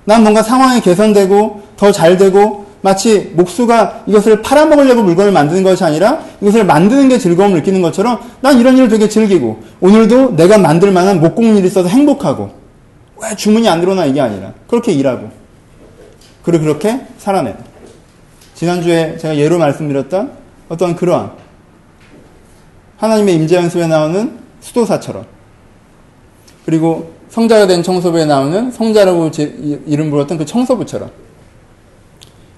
[0.04, 6.20] 난 뭔가 상황이 개선되고 더 잘 되고 마치 목수가 이것을 팔아먹으려고 물건을 만드는 것이 아니라
[6.42, 11.20] 이것을 만드는 게 즐거움을 느끼는 것처럼 난 이런 일을 되게 즐기고 오늘도 내가 만들 만한
[11.20, 12.50] 목공일이 있어서 행복하고
[13.24, 15.30] 왜 주문이 안 들어오나 이게 아니라 그렇게 일하고
[16.42, 17.54] 그리고 그렇게 살아내.
[18.54, 20.32] 지난주에 제가 예로 말씀드렸던
[20.68, 21.32] 어떤 그러한
[22.98, 25.26] 하나님의 임재 연습에 나오는 수도사처럼
[26.64, 29.30] 그리고 성자가 된 청소부에 나오는 성자라고
[29.86, 31.10] 이름 불었던 그 청소부처럼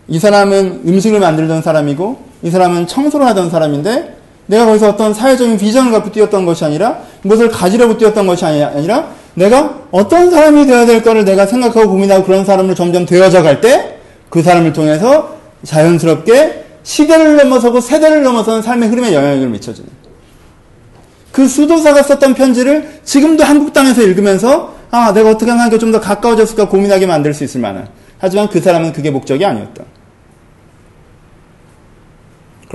[0.09, 4.16] 이 사람은 음식을 만들던 사람이고 이 사람은 청소를 하던 사람인데
[4.47, 9.75] 내가 거기서 어떤 사회적인 비전을 갖고 뛰었던 것이 아니라 무엇을 가지려고 뛰었던 것이 아니라 내가
[9.91, 13.97] 어떤 사람이 되어야 될까를 내가 생각하고 고민하고 그런 사람으로 점점 되어져 갈 때
[14.29, 19.89] 그 사람을 통해서 자연스럽게 시대를 넘어서고 세대를 넘어서는 삶의 흐름에 영향을 미쳐주는
[21.33, 27.07] 그 수도사가 썼던 편지를 지금도 한국 땅에서 읽으면서 아 내가 어떻게 하면 좀더 가까워졌을까 고민하게
[27.07, 29.85] 만들 수 있을 만한 하지만 그 사람은 그게 목적이 아니었다.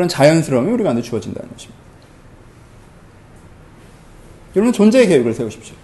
[0.02, 1.80] 그런 자연스러움이 우리 가운데 주어진다는 것입니다.
[4.56, 5.76] 여러분 존재의 계획을 세우십시오.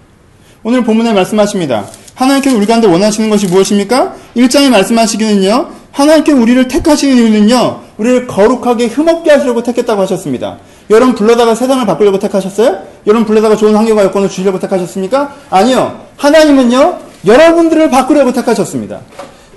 [0.64, 1.86] 오늘 본문에 말씀하십니다.
[2.16, 4.16] 하나님께서 우리 가운데 원하시는 것이 무엇입니까?
[4.36, 5.70] 1장에 말씀하시기는요.
[5.92, 7.82] 하나님께서 우리를 택하시는 이유는요.
[7.98, 10.58] 우리를 거룩하게 흠없게 하시려고 택했다고 하셨습니다.
[10.90, 12.82] 여러분 불러다가 세상을 바꾸려고 택하셨어요?
[13.06, 15.36] 여러분 불러다가 좋은 환경과 여건을 주시려고 택하셨습니까?
[15.52, 16.06] 아니요.
[16.18, 17.02] 하나님은요.
[17.24, 19.02] 여러분들을 바꾸려고 택하셨습니다.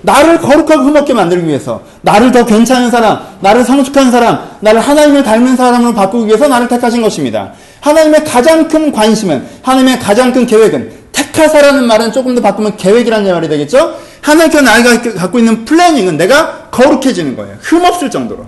[0.01, 5.55] 나를 거룩하고 흠없게 만들기 위해서, 나를 더 괜찮은 사람, 나를 성숙한 사람, 나를 하나님을 닮은
[5.55, 7.51] 사람으로 바꾸기 위해서 나를 택하신 것입니다.
[7.81, 13.47] 하나님의 가장 큰 관심은, 하나님의 가장 큰 계획은, 택하사라는 말은 조금 더 바꾸면 계획이라는 말이
[13.47, 13.95] 되겠죠?
[14.21, 17.55] 하나님께서 나가 갖고 있는 플래닝은 내가 거룩해지는 거예요.
[17.61, 18.45] 흠없을 정도로.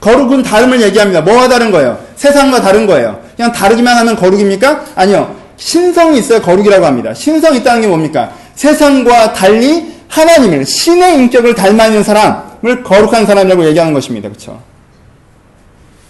[0.00, 1.22] 거룩은 다름을 얘기합니다.
[1.22, 1.98] 뭐가 다른 거예요?
[2.16, 3.18] 세상과 다른 거예요.
[3.36, 4.84] 그냥 다르기만 하면 거룩입니까?
[4.94, 5.34] 아니요.
[5.56, 7.14] 신성이 있어야 거룩이라고 합니다.
[7.14, 8.30] 신성이 있다는 게 뭡니까?
[8.54, 14.28] 세상과 달리 하나님을, 신의 인격을 닮아 있는 사람을 거룩한 사람이라고 얘기하는 것입니다.
[14.28, 14.60] 그쵸?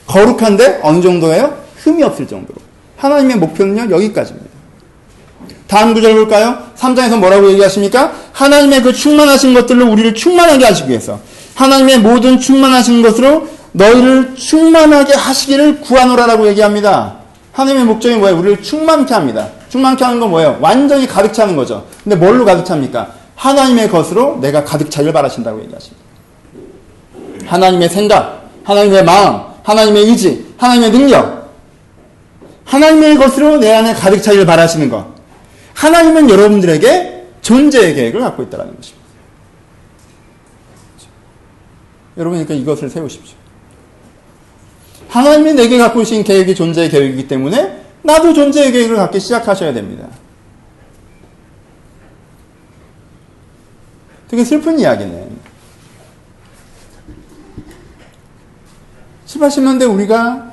[0.06, 1.56] 거룩한데 어느 정도예요?
[1.78, 2.58] 흠이 없을 정도로.
[2.98, 4.50] 하나님의 목표는요, 여기까지입니다.
[5.66, 6.58] 다음 구절 볼까요?
[6.76, 8.12] 3장에서 뭐라고 얘기하십니까?
[8.32, 11.18] 하나님의 그 충만하신 것들로 우리를 충만하게 하시기 위해서
[11.54, 17.16] 하나님의 모든 충만하신 것으로 너희를 충만하게 하시기를 구하노라라고 얘기합니다.
[17.52, 18.38] 하나님의 목적이 뭐예요?
[18.38, 19.48] 우리를 충만케 합니다.
[19.70, 20.58] 충만케 하는 건 뭐예요?
[20.60, 21.86] 완전히 가득 차는 거죠.
[22.04, 23.23] 근데 뭘로 가득 찹니까?
[23.44, 26.02] 하나님의 것으로 내가 가득 차길 바라신다고 얘기하십니다.
[27.44, 31.50] 하나님의 생각, 하나님의 마음, 하나님의 의지, 하나님의 능력,
[32.64, 35.06] 하나님의 것으로 내 안에 가득 차길 바라시는 것.
[35.74, 39.04] 하나님은 여러분들에게 존재의 계획을 갖고 있다는 것입니다.
[42.16, 43.36] 여러분, 그러니까 이것을 세우십시오.
[45.10, 50.08] 하나님이 내게 갖고 계신 계획이 존재의 계획이기 때문에 나도 존재의 계획을 갖기 시작하셔야 됩니다.
[54.28, 55.28] 되게 슬픈 이야기네.
[59.26, 60.52] 7, 80년대 우리가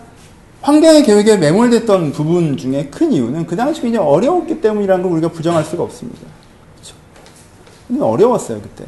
[0.61, 5.63] 환경의 계획에 매몰됐던 부분 중에 큰 이유는 그 당시 굉장히 어려웠기 때문이라는 걸 우리가 부정할
[5.63, 6.19] 수가 없습니다.
[6.75, 8.05] 그렇죠?
[8.05, 8.85] 어려웠어요, 그때.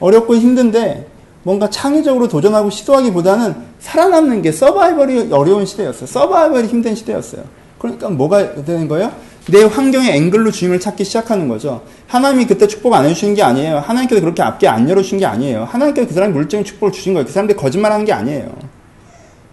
[0.00, 1.08] 어렵고 힘든데
[1.42, 6.06] 뭔가 창의적으로 도전하고 시도하기보다는 살아남는 게 서바이벌이 어려운 시대였어요.
[6.06, 7.44] 서바이벌이 힘든 시대였어요.
[7.78, 9.12] 그러니까 뭐가 되는 거예요?
[9.50, 11.82] 내 환경의 앵글로 주님을 찾기 시작하는 거죠.
[12.08, 13.78] 하나님이 그때 축복 안 해주신 게 아니에요.
[13.78, 15.64] 하나님께서 그렇게 앞에 안 열어주신 게 아니에요.
[15.64, 17.26] 하나님께서 그 사람이 물질적인 축복을 주신 거예요.
[17.26, 18.56] 그 사람들이 거짓말 하는 게 아니에요.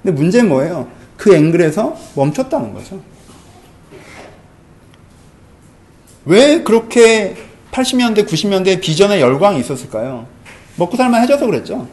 [0.01, 0.87] 근데 문제는 뭐예요?
[1.17, 3.01] 그 앵글에서 멈췄다는 거죠.
[6.25, 7.35] 왜 그렇게
[7.71, 10.25] 80년대, 90년대 비전의 열광이 있었을까요?
[10.77, 11.87] 먹고 살만 해줘서 그랬죠.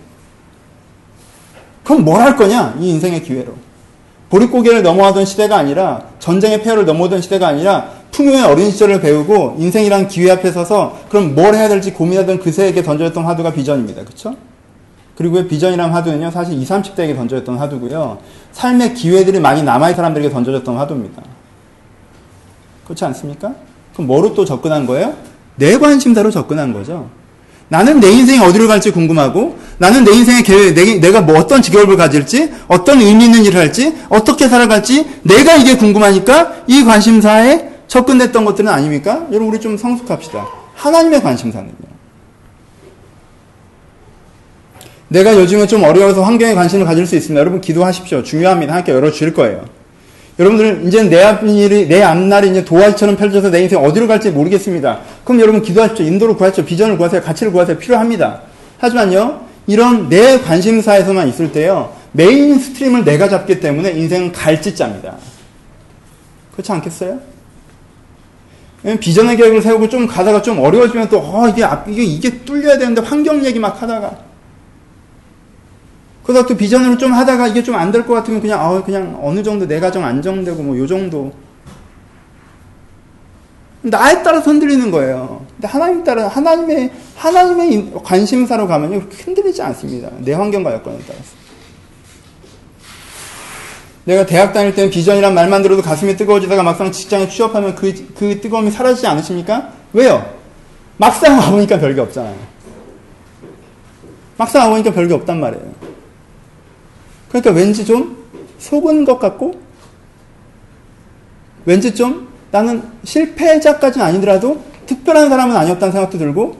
[1.84, 2.76] 그럼 뭘 할 거냐?
[2.78, 3.54] 이 인생의 기회로.
[4.30, 10.30] 보릿고개를 넘어가던 시대가 아니라 전쟁의 폐허를 넘어오던 시대가 아니라 풍요의 어린 시절을 배우고 인생이란 기회
[10.32, 14.04] 앞에 서서 그럼 뭘 해야 될지 고민하던 그새에게 던져졌던 화두가 비전입니다.
[14.04, 14.36] 그렇죠?
[15.16, 18.18] 그리고 비전이란 화두는요, 사실 20, 30대에게 던져졌던 화두고요.
[18.52, 21.22] 삶의 기회들이 많이 남아있는 사람들에게 던져졌던 화두입니다.
[22.84, 23.54] 그렇지 않습니까?
[23.94, 25.14] 그럼 뭐로 또 접근한 거예요?
[25.56, 27.08] 내 관심사로 접근한 거죠.
[27.68, 32.50] 나는 내 인생이 어디로 갈지 궁금하고, 나는 내 인생의 계획, 내, 가뭐 어떤 직업을 가질지,
[32.66, 39.26] 어떤 의미 있는 일을 할지, 어떻게 살아갈지, 내가 이게 궁금하니까 이 관심사에 접근됐던 것들은 아닙니까?
[39.30, 40.46] 여러분, 우리 좀 성숙합시다.
[40.74, 41.72] 하나님의 관심사는요.
[45.08, 47.40] 내가 요즘은 좀 어려워서 환경에 관심을 가질 수 있습니다.
[47.40, 48.22] 여러분, 기도하십시오.
[48.22, 48.74] 중요합니다.
[48.74, 49.77] 함께 열어주실 거예요.
[50.38, 55.00] 여러분들 이제 내 앞일이 내 앞날이 이제 도화처럼 펼쳐서 내 인생 어디로 갈지 모르겠습니다.
[55.24, 56.06] 그럼 여러분 기도하십시오.
[56.06, 56.64] 인도를 구하십시오.
[56.64, 57.22] 비전을 구하세요.
[57.22, 57.78] 가치를 구하세요.
[57.78, 58.42] 필요합니다.
[58.78, 59.40] 하지만요.
[59.66, 61.92] 이런 내 관심사에서만 있을 때요.
[62.12, 65.16] mainstream을 내가 잡기 때문에 인생은 갈짓자입니다.
[66.52, 67.18] 그렇지 않겠어요?
[69.00, 73.44] 비전의 계획을 세우고 좀 가다가 좀 어려워지면 또, 어, 이게, 이게, 이게 뚫려야 되는데 환경
[73.44, 74.27] 얘기 막 하다가.
[76.28, 79.42] 그러다 또 비전으로 좀 하다가 이게 좀 안 될 것 같으면 그냥, 아, 그냥 어느
[79.42, 81.32] 정도 내 가정 안정되고 뭐 요 정도.
[83.80, 85.46] 나에 따라서 흔들리는 거예요.
[85.54, 90.10] 근데 하나님 따라, 하나님의, 하나님의 관심사로 가면요, 흔들리지 않습니다.
[90.18, 91.38] 내 환경과 여건에 따라서.
[94.04, 98.70] 내가 대학 다닐 때는 비전이란 말만 들어도 가슴이 뜨거워지다가 막상 직장에 취업하면 그, 그 뜨거움이
[98.70, 99.70] 사라지지 않으십니까?
[99.94, 100.30] 왜요?
[100.98, 102.36] 막상 와보니까 별게 없잖아요.
[104.36, 105.77] 막상 와보니까 별게 없단 말이에요.
[107.28, 108.16] 그러니까 왠지 좀
[108.58, 109.60] 속은 것 같고,
[111.64, 116.56] 왠지 좀 나는 실패자까지는 아니더라도 특별한 사람은 아니었다는 생각도 들고,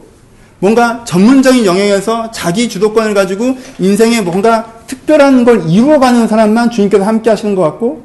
[0.61, 7.55] 뭔가 전문적인 영역에서 자기 주도권을 가지고 인생에 뭔가 특별한 걸 이루어가는 사람만 주님께서 함께 하시는
[7.55, 8.05] 것 같고,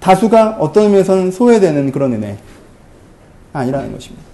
[0.00, 2.38] 다수가 어떤 의미에서는 소외되는 그런 은혜.
[3.52, 4.24] 아니라는 것입니다.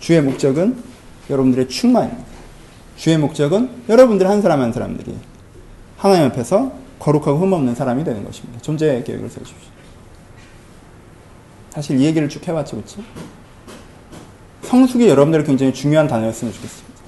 [0.00, 0.76] 주의 목적은
[1.30, 2.24] 여러분들의 충만입니다.
[2.96, 5.14] 주의 목적은 여러분들 한 사람 한 사람들이
[6.02, 8.60] 하나님 앞에서 거룩하고 흠없는 사람이 되는 것입니다.
[8.60, 9.70] 존재 계획을 세우십시오.
[11.70, 13.02] 사실 이 얘기를 쭉 해왔죠, 그렇죠?
[14.62, 17.00] 성숙이 여러분들에게 굉장히 중요한 단어였으면 좋겠습니다.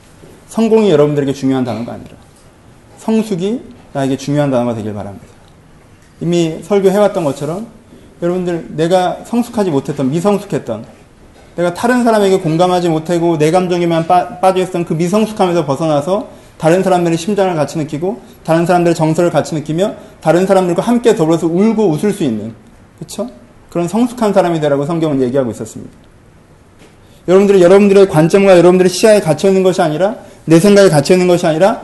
[0.46, 2.10] 성공이 여러분들에게 중요한 단어가 아니라
[2.98, 3.62] 성숙이
[3.94, 5.26] 나에게 중요한 단어가 되길 바랍니다.
[6.20, 7.66] 이미 설교해왔던 것처럼
[8.22, 10.86] 여러분들 내가 성숙하지 못했던 미성숙했던
[11.56, 17.18] 내가 다른 사람에게 공감하지 못하고 내 감정에만 빠, 빠져 있었던 그 미성숙함에서 벗어나서 다른 사람들의
[17.18, 22.24] 심장을 같이 느끼고 다른 사람들의 정서를 같이 느끼며 다른 사람들과 함께 더불어서 울고 웃을 수
[22.24, 22.54] 있는
[22.96, 23.28] 그렇죠?
[23.68, 25.92] 그런 성숙한 사람이 되라고 성경은 얘기하고 있었습니다.
[27.28, 31.82] 여러분들이 여러분들의 관점과 여러분들의 시야에 갇혀 있는 것이 아니라 내 생각에 갇혀 있는 것이 아니라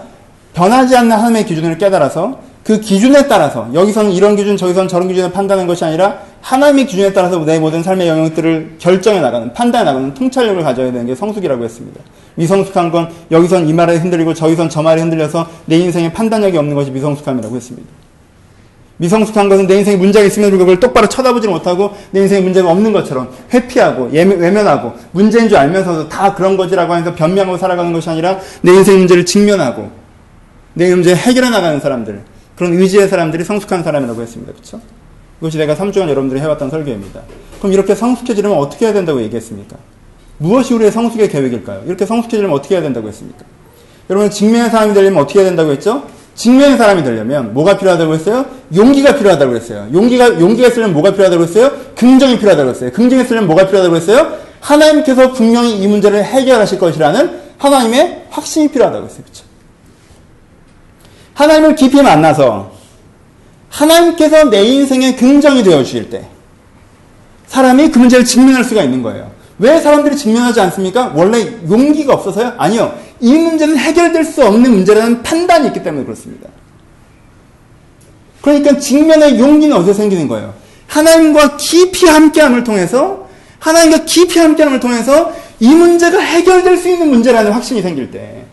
[0.54, 5.66] 변하지 않는 하나님의 기준을 깨달아서 그 기준에 따라서 여기서는 이런 기준 저기서는 저런 기준을 판단하는
[5.66, 10.90] 것이 아니라 하나님의 기준에 따라서 내 모든 삶의 영역들을 결정해 나가는 판단해 나가는 통찰력을 가져야
[10.90, 12.00] 되는 게 성숙이라고 했습니다.
[12.34, 16.90] 미성숙한 건 여기선 이 말에 흔들리고 저기선 저 말에 흔들려서 내 인생에 판단력이 없는 것이
[16.90, 17.88] 미성숙함이라고 했습니다.
[18.96, 23.30] 미성숙한 것은 내 인생에 문제가 있음에도 그걸 똑바로 쳐다보지 못하고 내 인생에 문제가 없는 것처럼
[23.52, 28.98] 회피하고 외면하고 문제인 줄 알면서도 다 그런 거지라고 하면서 변명하고 살아가는 것이 아니라 내 인생
[28.98, 29.90] 문제를 직면하고
[30.74, 32.22] 내 문제 해결해 나가는 사람들
[32.56, 34.52] 그런 의지의 사람들이 성숙한 사람이라고 했습니다.
[34.52, 34.80] 그렇죠?
[35.40, 37.22] 이것이 내가 3주간 여러분들이 해왔던 설교입니다.
[37.58, 39.76] 그럼 이렇게 성숙해지려면 어떻게 해야 된다고 얘기했습니까?
[40.38, 41.82] 무엇이 우리의 성숙의 계획일까요?
[41.86, 43.44] 이렇게 성숙해지려면 어떻게 해야 된다고 했습니까?
[44.08, 46.04] 여러분 직면의 사람이 되려면 어떻게 해야 된다고 했죠?
[46.34, 48.46] 직면의 사람이 되려면 뭐가 필요하다고 했어요?
[48.74, 49.88] 용기가 필요하다고 했어요.
[49.92, 51.72] 용기가 용기가 있으려면 뭐가 필요하다고 했어요?
[51.96, 52.92] 긍정이 필요하다고 했어요.
[52.92, 54.38] 긍정이 있으려면 뭐가 필요하다고 했어요?
[54.60, 59.22] 하나님께서 분명히 이 문제를 해결하실 것이라는 하나님의 확신이 필요하다고 했어요.
[59.22, 59.44] 그렇죠?
[61.34, 62.72] 하나님을 깊이 만나서
[63.70, 66.26] 하나님께서 내 인생의 긍정이 되어 주실 때
[67.46, 69.30] 사람이 그 문제를 직면할 수가 있는 거예요.
[69.58, 71.12] 왜 사람들이 직면하지 않습니까?
[71.14, 72.54] 원래 용기가 없어서요?
[72.58, 72.94] 아니요.
[73.20, 76.48] 이 문제는 해결될 수 없는 문제라는 판단이 있기 때문에 그렇습니다.
[78.40, 80.54] 그러니까 직면의 용기는 어디서 생기는 거예요?
[80.86, 83.28] 하나님과 깊이 함께함을 통해서
[83.58, 88.46] 하나님과 깊이 함께함을 통해서 이 문제가 해결될 수 있는 문제라는 확신이 생길 때.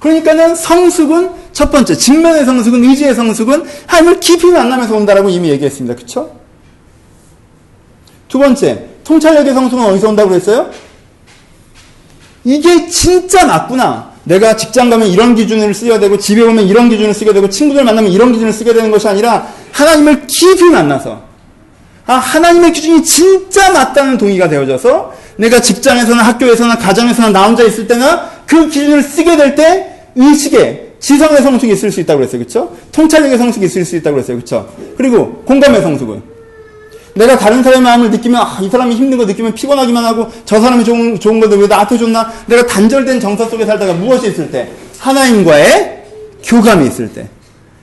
[0.00, 5.96] 그러니까는 성숙은 첫 번째 직면의 성숙은 의지의 성숙은 하나님을 깊이 만나면서 온다라고 이미 얘기했습니다.
[5.96, 6.32] 그렇죠?
[8.28, 10.70] 두 번째 통찰력의 성숙은 어디서 온다고 그랬어요?
[12.44, 14.12] 이게 진짜 맞구나.
[14.24, 18.12] 내가 직장 가면 이런 기준을 쓰여야 되고 집에 오면 이런 기준을 쓰게 되고 친구들 만나면
[18.12, 21.22] 이런 기준을 쓰게 되는 것이 아니라 하나님을 깊이 만나서
[22.06, 28.37] 아 하나님의 기준이 진짜 맞다는 동의가 되어져서 내가 직장에서나 학교에서나 가정에서나 나 혼자 있을 때나
[28.48, 32.40] 그 기준을 쓰게 될 때 의식에 지성의 성숙이 있을 수 있다고 그랬어요.
[32.40, 32.76] 그쵸?
[32.90, 34.38] 통찰력의 성숙이 있을 수 있다고 그랬어요.
[34.38, 34.68] 그쵸?
[34.96, 36.22] 그리고 공감의 성숙은
[37.14, 40.84] 내가 다른 사람의 마음을 느끼면 아, 이 사람이 힘든 거 느끼면 피곤하기만 하고 저 사람이
[40.84, 42.32] 좋은, 좋은 건데 왜 나한테 좋나?
[42.46, 44.68] 내가 단절된 정서 속에 살다가 무엇이 있을 때?
[44.98, 46.04] 하나님과의
[46.44, 47.28] 교감이 있을 때.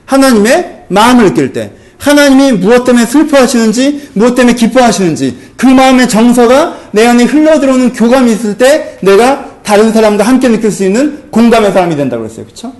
[0.06, 1.70] 하나님의 마음을 느낄 때.
[1.98, 8.58] 하나님이 무엇 때문에 슬퍼하시는지, 무엇 때문에 기뻐하시는지, 그 마음의 정서가 내 안에 흘러들어오는 교감이 있을
[8.58, 12.46] 때 내가 다른 사람과 함께 느낄 수 있는 공감의 사람이 된다고 그랬어요.
[12.46, 12.72] 그쵸?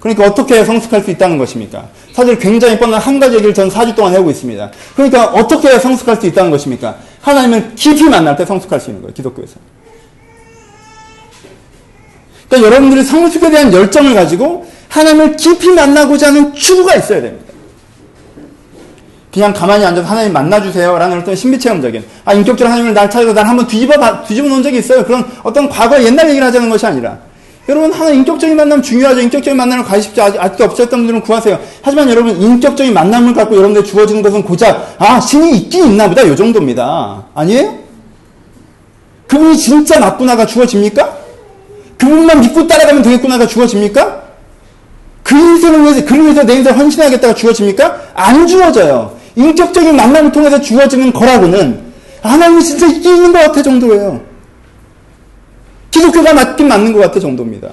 [0.00, 1.88] 그러니까 어떻게 성숙할 수 있다는 것입니까?
[2.12, 4.70] 사실 굉장히 뻔한 한 가지 얘기를 전 4주 동안 해오고 있습니다.
[4.94, 6.98] 그러니까 어떻게 성숙할 수 있다는 것입니까?
[7.22, 9.14] 하나님을 깊이 만날 때 성숙할 수 있는 거예요.
[9.14, 9.54] 기독교에서.
[12.48, 17.45] 그러니까 여러분들이 성숙에 대한 열정을 가지고 하나님을 깊이 만나고자 하는 추구가 있어야 됩니다.
[19.36, 20.96] 그냥 가만히 앉아서 하나님 만나주세요.
[20.96, 25.04] 라는 어떤 신비체험적인, 아, 인격적으로 하나님을 날 찾아서 날 한번 뒤집어, 뒤집어 놓은 적이 있어요.
[25.04, 27.18] 그런 어떤 과거 옛날 얘기를 하자는 것이 아니라,
[27.68, 29.20] 여러분, 하나 인격적인 만남 중요하죠.
[29.20, 30.24] 인격적인 만남을 가십시오.
[30.24, 31.60] 아직, 아직도 없었던 분들은 구하세요.
[31.82, 36.26] 하지만 여러분, 인격적인 만남을 갖고 여러분들 주어지는 것은 고작, 아, 신이 있긴 있나 보다.
[36.26, 37.24] 요 정도입니다.
[37.34, 37.74] 아니에요?
[39.26, 41.14] 그분이 진짜 나쁜 아가 주어집니까?
[41.98, 44.22] 그분만 믿고 따라가면 되겠구나가 주어집니까?
[45.22, 48.00] 그 인생을 위해서, 그를 위해서 내 인생을 헌신해야겠다가 주어집니까?
[48.14, 49.15] 안 주어져요.
[49.36, 51.80] 인격적인 만남을 통해서 주어지는 거라고는
[52.22, 54.20] 하나님이 진짜 있긴 있는 것 같아 정도예요.
[55.90, 57.68] 기독교가 맞긴 맞는 것 같아 정도입니다.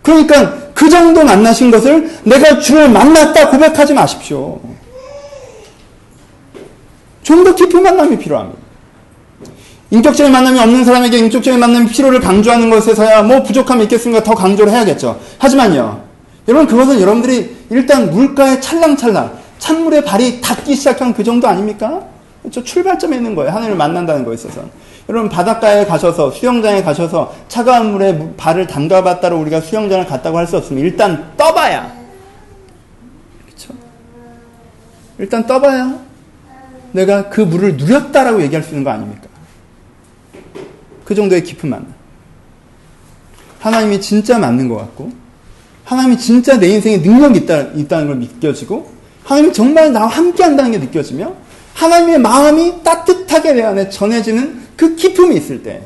[0.00, 4.60] 그러니까 그 정도 만나신 것을 내가 주를 만났다 고백하지 마십시오.
[7.22, 8.60] 좀 더 깊은 만남이 필요합니다.
[9.90, 14.22] 인격적인 만남이 없는 사람에게 인격적인 만남이 필요를 강조하는 것에서야 뭐 부족함이 있겠습니까?
[14.22, 15.20] 더 강조를 해야겠죠.
[15.38, 16.02] 하지만요.
[16.48, 22.04] 여러분 그것은 여러분들이 일단 물가에 찰랑찰랑 찬물에 발이 닿기 시작한 그 정도 아닙니까?
[22.42, 22.64] 그렇죠?
[22.64, 23.52] 출발점에 있는 거예요.
[23.52, 24.64] 하나님을 만난다는 거에 있어서.
[25.08, 30.82] 여러분 바닷가에 가셔서 수영장에 가셔서 차가운 물에 발을 담가봤다로 우리가 수영장을 갔다고 할 수 없으면
[30.82, 31.92] 일단 떠봐야
[33.46, 33.74] 그렇죠?
[35.18, 35.96] 일단 떠봐야
[36.90, 39.28] 내가 그 물을 누렸다라고 얘기할 수 있는 거 아닙니까?
[41.04, 41.94] 그 정도의 깊은 만남.
[43.60, 45.12] 하나님이 진짜 맞는 것 같고
[45.84, 50.78] 하나님이 진짜 내 인생에 능력이 있다, 있다는 걸 느껴지고 하나님이 정말 나와 함께 한다는 게
[50.78, 51.32] 느껴지며
[51.74, 55.82] 하나님의 마음이 따뜻하게 내 안에 전해지는 그 기품이 있을 때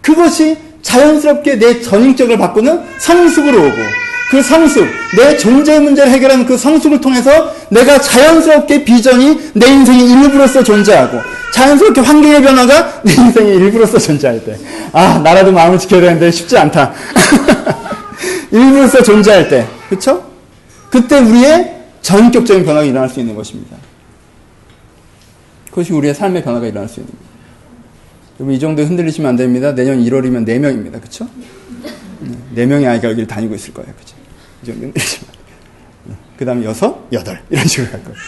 [0.00, 7.00] 그것이 자연스럽게 내 전인격을 바꾸는 성숙으로 오고 그 성숙, 내 존재 문제를 해결하는 그 성숙을
[7.00, 11.20] 통해서 내가 자연스럽게 비전이 내 인생의 일부로서 존재하고
[11.52, 14.58] 자연스럽게 환경의 변화가 내 인생의 일부로서 존재할 때.
[14.92, 16.92] 아, 나라도 마음을 지켜야 되는데 쉽지 않다.
[18.50, 19.66] 일부로서 존재할 때.
[19.88, 20.24] 그쵸?
[20.90, 21.75] 그때 우리의
[22.06, 23.76] 전격적인 변화가 일어날 수 있는 것입니다.
[25.70, 27.30] 그것이 우리의 삶의 변화가 일어날 수 있는 겁니다.
[28.38, 29.74] 여러분, 이 정도에 흔들리시면 안 됩니다.
[29.74, 31.02] 내년 1월이면 4명입니다.
[31.02, 31.28] 그쵸?
[32.54, 33.92] 4명의 아이가 여기를 다니고 있을 거예요.
[33.98, 34.14] 그쵸?
[34.62, 35.30] 이 정도 흔들리시면.
[36.38, 38.18] 그 다음에 6, 8, 이런 식으로 갈 거예요.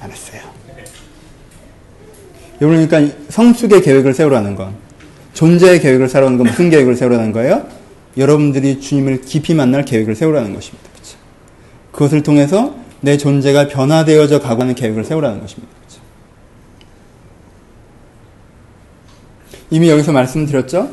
[0.00, 0.40] 알았어요.
[2.62, 4.74] 여러분, 그러니까 성숙의 계획을 세우라는 건,
[5.34, 7.68] 존재의 계획을 세우라는 건 무슨 계획을 세우라는 거예요?
[8.16, 10.83] 여러분들이 주님을 깊이 만날 계획을 세우라는 것입니다.
[11.94, 15.72] 그것을 통해서 내 존재가 변화되어져 가고하는 계획을 세우라는 것입니다.
[15.78, 16.00] 그렇죠?
[19.70, 20.90] 이미 여기서 말씀드렸죠?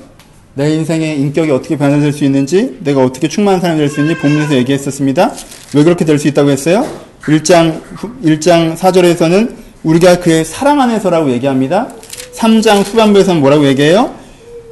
[0.53, 4.55] 내 인생의 인격이 어떻게 변화될 수 있는지, 내가 어떻게 충만한 사람이 될 수 있는지 본문에서
[4.55, 5.31] 얘기했었습니다.
[5.75, 6.85] 왜 그렇게 될 수 있다고 했어요?
[7.21, 7.81] 1장,
[8.23, 11.87] 1장 4절에서는 우리가 그의 사랑 안에서라고 얘기합니다.
[12.35, 14.13] 3장 후반부에서는 뭐라고 얘기해요?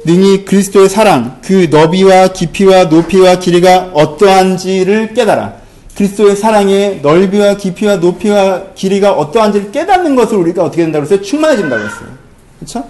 [0.04, 5.59] 능히 그리스도의 사랑, 그 너비와 깊이와 높이와 길이가 어떠한지를 깨달아.
[6.00, 11.20] 그리스도의 사랑의 넓이와 깊이와 높이와 길이가 어떠한지를 깨닫는 것을 우리가 어떻게 된다고 했어요?
[11.20, 12.08] 충만해진다고 했어요.
[12.58, 12.88] 그렇죠?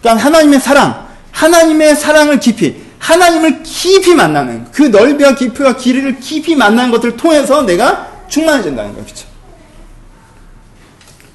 [0.00, 6.92] 그러니까 하나님의 사랑, 하나님의 사랑을 깊이, 하나님을 깊이 만나는 그 넓이와 깊이와 길이를 깊이 만나는
[6.92, 9.04] 것을 통해서 내가 충만해진다는 거예요.
[9.04, 9.26] 그렇죠?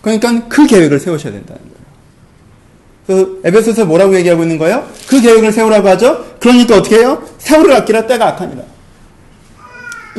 [0.02, 1.80] 그러니까 그 계획을 세우셔야 된다는 거예요.
[3.06, 4.88] 그래서 에베소서 뭐라고 얘기하고 있는 거예요?
[5.08, 6.38] 그 계획을 세우라고 하죠.
[6.40, 7.22] 그러니까 어떻게 해요?
[7.40, 8.69] 세월을 아끼라 때가 악하니라.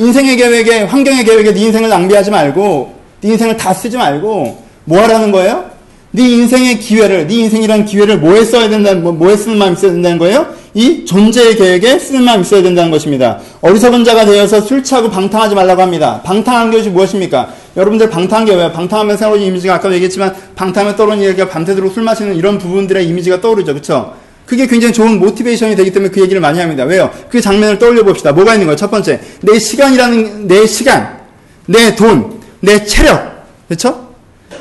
[0.01, 5.31] 인생의 계획에 환경의 계획에 네 인생을 낭비하지 말고 네 인생을 다 쓰지 말고 뭐 하라는
[5.31, 5.65] 거예요?
[6.09, 10.17] 네 인생의 기회를 네 인생이란 기회를 뭐에 써야 된다는 뭐, 뭐에 쓰는 마음이 있어야 된다는
[10.17, 10.47] 거예요?
[10.73, 13.39] 이 존재의 계획에 쓰는 마음이 있어야 된다는 것입니다.
[13.61, 16.19] 어리석은 자가 되어서 술 취하고 방탕하지 말라고 합니다.
[16.23, 17.49] 방탕한 것이 무엇입니까?
[17.77, 18.71] 여러분들 방탕한 게 왜요?
[18.71, 23.73] 방탕하면 세워진 이미지가 아까도 얘기했지만 방탕하면 떠오르는 얘기가 밤새도록 술 마시는 이런 부분들의 이미지가 떠오르죠.
[23.73, 24.15] 그렇죠?
[24.51, 26.83] 그게 굉장히 좋은 모티베이션이 되기 때문에 그 얘기를 많이 합니다.
[26.83, 27.09] 왜요?
[27.29, 28.33] 그 장면을 떠올려 봅시다.
[28.33, 28.75] 뭐가 있는 거예요?
[28.75, 31.21] 첫 번째, 내 시간이라는 내 시간,
[31.67, 34.09] 내 돈, 내 체력, 그렇죠?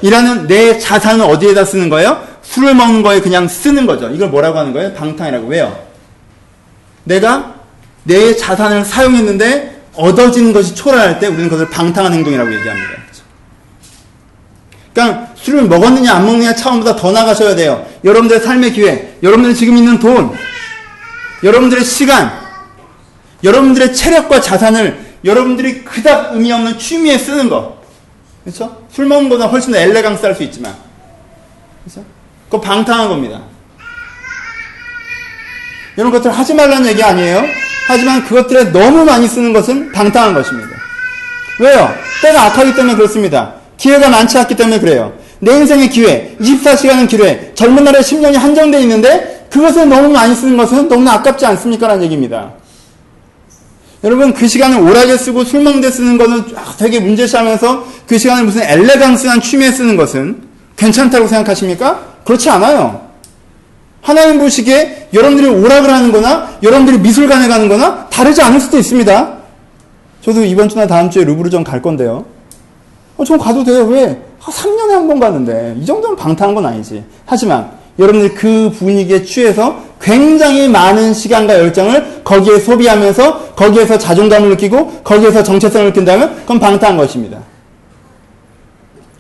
[0.01, 2.23] 이라는 내 자산을 어디에다 쓰는 거예요?
[2.43, 4.09] 술을 먹는 거에 그냥 쓰는 거죠.
[4.11, 4.95] 이걸 뭐라고 하는 거예요?
[4.95, 5.49] 방탕이라고.
[5.49, 5.77] 왜요?
[7.03, 7.57] 내가
[8.05, 12.91] 내 자산을 사용했는데 얻어지는 것이 초라할 때 우리는 그것을 방탕한 행동이라고 얘기합니다.
[14.93, 17.87] 그러니까 술을 먹었느냐 안 먹느냐 차원보다 더 나가셔야 돼요.
[18.05, 20.33] 여러분들의 삶의 기회, 여러분들이 지금 있는 돈,
[21.43, 22.33] 여러분들의 시간,
[23.43, 27.81] 여러분들의 체력과 자산을 여러분들이 그닥 의미 없는 취미에 쓰는 거.
[28.45, 28.85] 그렇죠?
[28.91, 30.75] 술 먹는 것보다 훨씬 더 엘레강스 할 수 있지만.
[31.85, 32.05] 그렇죠?
[32.47, 33.41] 그거 방탕한 겁니다.
[35.97, 37.45] 이런 것들 하지 말라는 얘기 아니에요.
[37.87, 40.71] 하지만 그것들에 너무 많이 쓰는 것은 방탕한 것입니다.
[41.59, 41.95] 왜요?
[42.23, 43.60] 때가 악하기 때문에 그렇습니다.
[43.81, 45.15] 기회가 많지 않기 때문에 그래요.
[45.39, 50.87] 내 인생의 기회, 24시간은 기회, 젊은 날에 10년이 한정되어 있는데 그것을 너무 많이 쓰는 것은
[50.87, 51.89] 너무나 아깝지 않습니까?
[51.89, 52.53] 라는 얘기입니다.
[54.05, 56.45] 여러분 그 시간을 오락에 쓰고 술 먹는 데 쓰는 것은
[56.79, 60.43] 되게 문제시하면서 그 시간을 무슨 엘레강스한 취미에 쓰는 것은
[60.77, 62.01] 괜찮다고 생각하십니까?
[62.25, 63.09] 그렇지 않아요.
[64.03, 69.39] 하나님 보시기에 여러분들이 오락을 하는 거나 여러분들이 미술관에 가는 거나 다르지 않을 수도 있습니다.
[70.21, 72.40] 저도 이번 주나 다음 주에 루브르전 갈 건데요.
[73.21, 73.85] 어, 전 가도 돼요.
[73.85, 74.19] 왜?
[74.41, 77.05] 3년에 한 번 가는데 이 정도면 방탕한 건 아니지.
[77.27, 85.43] 하지만 여러분들 그 분위기에 취해서 굉장히 많은 시간과 열정을 거기에 소비하면서 거기에서 자존감을 느끼고 거기에서
[85.43, 87.39] 정체성을 느낀다면 그건 방탕한 것입니다.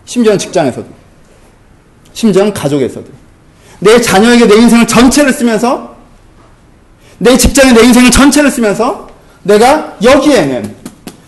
[0.06, 0.86] 심지어는 직장에서도.
[2.14, 3.06] 심지어는 가족에서도.
[3.80, 5.94] 내 자녀에게 내 인생을 전체를 쓰면서
[7.18, 9.08] 내 직장에 내 인생을 전체를 쓰면서
[9.42, 10.74] 내가 여기에는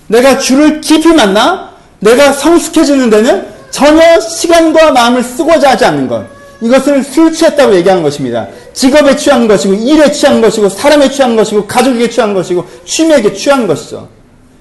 [0.06, 1.71] 내가 주를 깊이 만나
[2.02, 6.26] 내가 성숙해지는 데는 전혀 시간과 마음을 쓰고자 하지 않는 것.
[6.60, 8.48] 이것을 술 취했다고 얘기하는 것입니다.
[8.72, 14.08] 직업에 취한 것이고, 일에 취한 것이고, 사람에 취한 것이고, 가족에게 취한 것이고, 취미에게 취한 것이죠.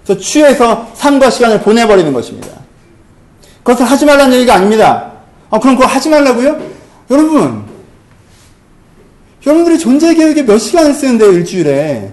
[0.04, 2.48] 그래서 취해서 삶과 시간을 보내버리는 것입니다.
[3.64, 5.12] 그것을 하지 말라는 얘기가 아닙니다.
[5.50, 6.60] 아, 그럼 그거 하지 말라고요?
[7.12, 7.66] 여러분,
[9.46, 12.12] 여러분들이 존재 계획에 몇 시간을 쓰는데요, 일주일에.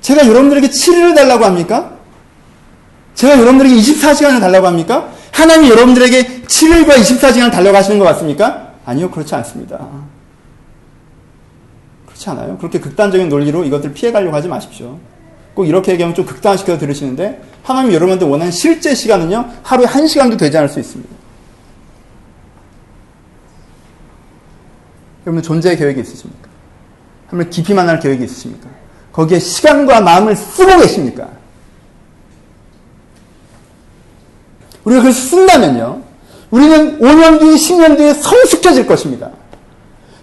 [0.00, 1.99] 제가 여러분들에게 7일을 달라고 합니까?
[3.20, 5.12] 제가 여러분들에게 24시간을 달라고 합니까?
[5.32, 8.72] 하나님이 여러분들에게 7일과 24시간을 달라고 하시는 것 같습니까?
[8.86, 9.86] 아니요, 그렇지 않습니다.
[12.06, 12.56] 그렇지 않아요.
[12.56, 14.98] 그렇게 극단적인 논리로 이것들 피해가려고 하지 마십시오.
[15.52, 20.70] 꼭 이렇게 얘기하면 좀 극단시켜 들으시는데, 하나님이 여러분들 원하는 실제 시간은요, 하루에 1시간도 되지 않을
[20.70, 21.14] 수 있습니다.
[25.26, 26.48] 여러분 존재 계획이 있으십니까?
[27.28, 28.70] 하나님 깊이 만날 계획이 있으십니까?
[29.12, 31.39] 거기에 시간과 마음을 쓰고 계십니까?
[34.84, 36.02] 우리가 그걸 쓴다면요.
[36.50, 39.30] 우리는 5년 뒤에 10년 뒤에 성숙해질 것입니다.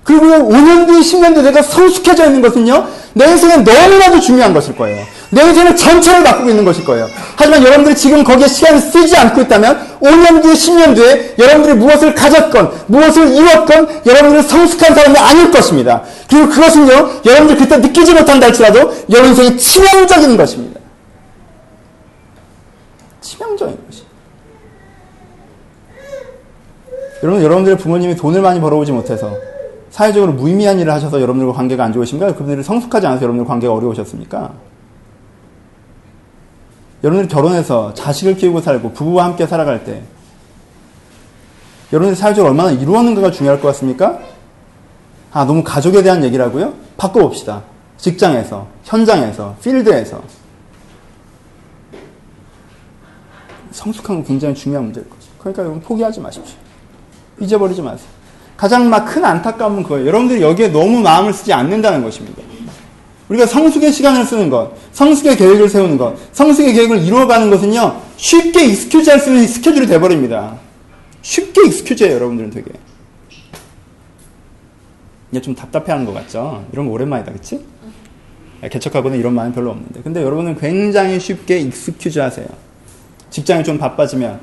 [0.04, 2.88] 그리고 5년 뒤에 10년 뒤에 내가 성숙해져 있는 것은요.
[3.14, 5.04] 내 인생에 너무나도 중요한 것일 거예요.
[5.30, 7.10] 내 인생을 전체를 바꾸고 있는 것일 거예요.
[7.36, 12.72] 하지만 여러분들이 지금 거기에 시간을 쓰지 않고 있다면 5년 뒤에 10년 뒤에 여러분들이 무엇을 가졌건
[12.88, 16.04] 무엇을 이뤘건 여러분들은 성숙한 사람이 아닐 것입니다.
[16.30, 17.22] 그리고 그것은요.
[17.26, 18.80] 여러분들 그때 느끼지 못한다 할지라도
[19.12, 20.80] 여러분 인생이 치명적인 것입니다.
[23.20, 24.08] 치명적인 것입니다.
[27.24, 29.36] 여러분, 여러분들의 부모님이 돈을 많이 벌어오지 못해서
[29.90, 32.34] 사회적으로 무의미한 일을 하셔서 여러분들과 관계가 안 좋으신가요?
[32.34, 34.54] 그분들이 성숙하지 않아서 여러분들 관계가 어려우셨습니까?
[37.04, 40.04] 여러분들이 결혼해서 자식을 키우고 살고 부부와 함께 살아갈 때
[41.94, 44.20] 여러분들이 사회적으로 얼마나 이루었는가가 중요할 것 같습니까?
[45.32, 46.74] 아, 너무 가족에 대한 얘기라고요?
[46.98, 47.64] 바꿔봅시다.
[47.98, 50.22] 직장에서, 현장에서, 필드에서.
[53.72, 55.28] 성숙한 건 굉장히 중요한 문제일 거죠.
[55.40, 56.67] 그러니까 여러분 포기하지 마십시오.
[57.40, 58.10] 잊어버리지 마세요.
[58.56, 60.08] 가장 막 큰 안타까움은 그거예요.
[60.08, 62.42] 여러분들이 여기에 너무 마음을 쓰지 않는다는 것입니다.
[63.30, 69.10] 우리가 성숙의 시간을 쓰는 것, 성숙의 계획을 세우는 것, 성숙의 계획을 이루어가는 것은요, 쉽게 excuse
[69.10, 70.58] 할 수 있는 스케줄이 돼버립니다.
[71.22, 72.72] 쉽게 excuse예요, 여러분들은 되게.
[75.32, 76.66] 이게 좀 답답해 하는 것 같죠?
[76.72, 77.66] 이런 거 오랜만이다, 그치?
[78.72, 80.02] 개척하고는 이런 마음이 별로 없는데.
[80.04, 82.48] 근데 여러분은 굉장히 쉽게 excuse 하세요.
[83.30, 84.40] 직장이 좀 바빠지면,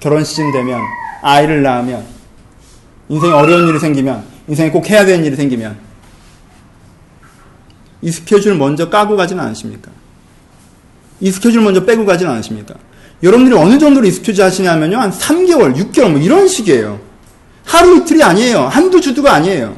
[0.00, 0.80] 결혼 시즌 되면,
[1.22, 2.04] 아이를 낳으면,
[3.08, 5.78] 인생에 어려운 일이 생기면, 인생에 꼭 해야 되는 일이 생기면,
[8.02, 9.90] 이 스케줄 먼저 까고 가지는 않으십니까?
[11.20, 12.74] 이 스케줄 먼저 빼고 가지는 않으십니까?
[13.22, 16.98] 여러분들이 어느 정도로 이 스케줄 하시냐면요, 한 3개월, 6개월, 뭐 이런 식이에요.
[17.66, 18.62] 하루 이틀이 아니에요.
[18.62, 19.76] 한두 주두가 아니에요.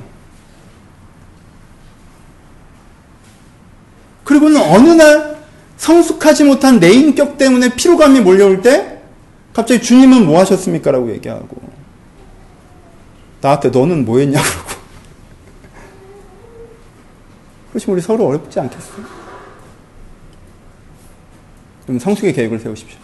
[4.22, 5.42] 그리고는 어느 날
[5.76, 8.91] 성숙하지 못한 내 인격 때문에 피로감이 몰려올 때
[9.52, 10.90] 갑자기 주님은 뭐 하셨습니까?
[10.90, 11.56] 라고 얘기하고
[13.40, 14.44] 나한테 너는 뭐 했냐고
[17.70, 19.22] 그렇지만 우리 서로 어렵지 않겠어요?
[21.86, 22.98] 그럼 성숙의 계획을 세우십시오.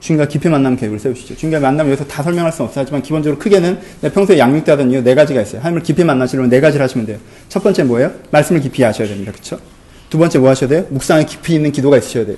[0.00, 1.36] 주님과 깊이 만남 계획을 세우시죠.
[1.36, 4.90] 주님과 만남 여기서 다 설명할 수는 없어 하지만 기본적으로 크게는 내가 평소에 양육 때 하던
[4.90, 5.60] 이유 네 가지가 있어요.
[5.60, 7.18] 하나님을 깊이 만나시려면 네 가지를 하시면 돼요.
[7.48, 8.10] 첫 번째 뭐예요?
[8.30, 9.30] 말씀을 깊이 하셔야 됩니다.
[9.30, 9.60] 그렇죠?
[10.12, 10.84] 두 번째 뭐 하셔야 돼요?
[10.90, 12.36] 묵상에 깊이 있는 기도가 있으셔야 돼요.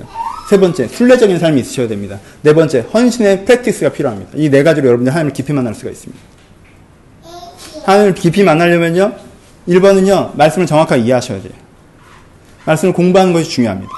[0.49, 2.21] 세 번째 순례적인 삶이 있으셔야 됩니다.
[2.43, 4.31] 네 번째 헌신의 프랙티스가 필요합니다.
[4.37, 6.23] 이 네 가지로 여러분들 하나님을 깊이 만날 수가 있습니다.
[7.85, 9.13] 하나님을 깊이 만나려면요.
[9.67, 10.37] 1번은요.
[10.37, 11.53] 말씀을 정확하게 이해하셔야 돼요.
[12.65, 13.91] 말씀을 공부하는 것이 중요합니다.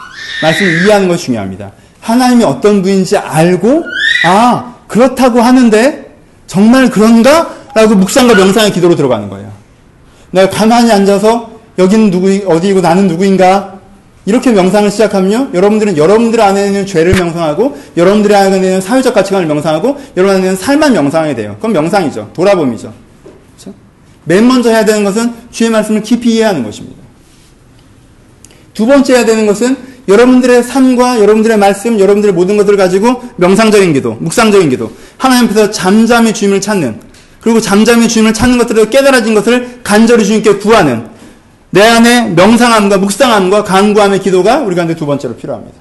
[0.43, 1.73] 말씀을 이해하는 것이 중요합니다.
[2.01, 3.85] 하나님이 어떤 분인지 알고
[4.25, 6.17] 아 그렇다고 하는데
[6.47, 7.55] 정말 그런가?
[7.75, 9.53] 라고 묵상과 명상의 기도로 들어가는 거예요.
[10.31, 13.77] 내가 가만히 앉아서 여기는 누구 어디이고 나는 누구인가?
[14.27, 15.51] 이렇게 명상을 시작하면요.
[15.55, 20.57] 여러분들은 여러분들 안에 있는 죄를 명상하고 여러분들 안에 있는 사회적 가치관을 명상하고 여러분 안에 있는
[20.57, 21.55] 삶만 명상하게 돼요.
[21.57, 22.31] 그건 명상이죠.
[22.35, 22.93] 돌아봄이죠.
[23.57, 23.77] 그렇죠?
[24.25, 26.97] 맨 먼저 해야 되는 것은 주의 말씀을 깊이 이해하는 것입니다.
[28.75, 29.77] 두 번째 해야 되는 것은
[30.09, 36.33] 여러분들의 삶과 여러분들의 말씀, 여러분들의 모든 것들을 가지고 명상적인 기도, 묵상적인 기도, 하나님 앞에서 잠잠히
[36.33, 37.01] 주님을 찾는,
[37.41, 41.16] 그리고 잠잠히 주님을 찾는 것들을 깨달아진 것을 간절히 주님께 구하는
[41.71, 45.77] 내 안에 명상함과 묵상함과 간구함의 기도가 우리 가운데 두 번째로 필요합니다.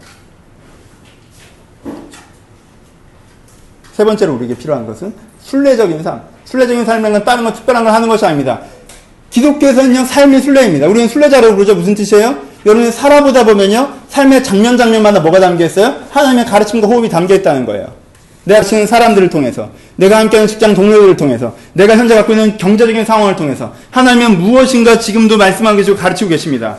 [3.93, 6.21] 세 번째로 우리에게 필요한 것은 순례적인 삶.
[6.43, 8.61] 순례적인 삶이란 다른 거 특별한 걸 하는 것이 아닙니다.
[9.29, 10.87] 기독교에서는 요, 삶이 순례입니다.
[10.87, 11.75] 우리는 순례자라고 그러죠.
[11.75, 12.37] 무슨 뜻이에요?
[12.65, 15.95] 여러분이 살아보다 보면요, 삶의 장면 장면마다 뭐가 담겨 있어요?
[16.09, 18.04] 하나님의 가르침과 호흡이 담겨 있다는 거예요.
[18.45, 23.35] 내가 치는 사람들을 통해서, 내가 함께하는 직장 동료들을 통해서, 내가 현재 갖고 있는 경제적인 상황을
[23.35, 26.77] 통해서, 하나님은 무엇인가 지금도 말씀하고 계시고 가르치고 계십니다.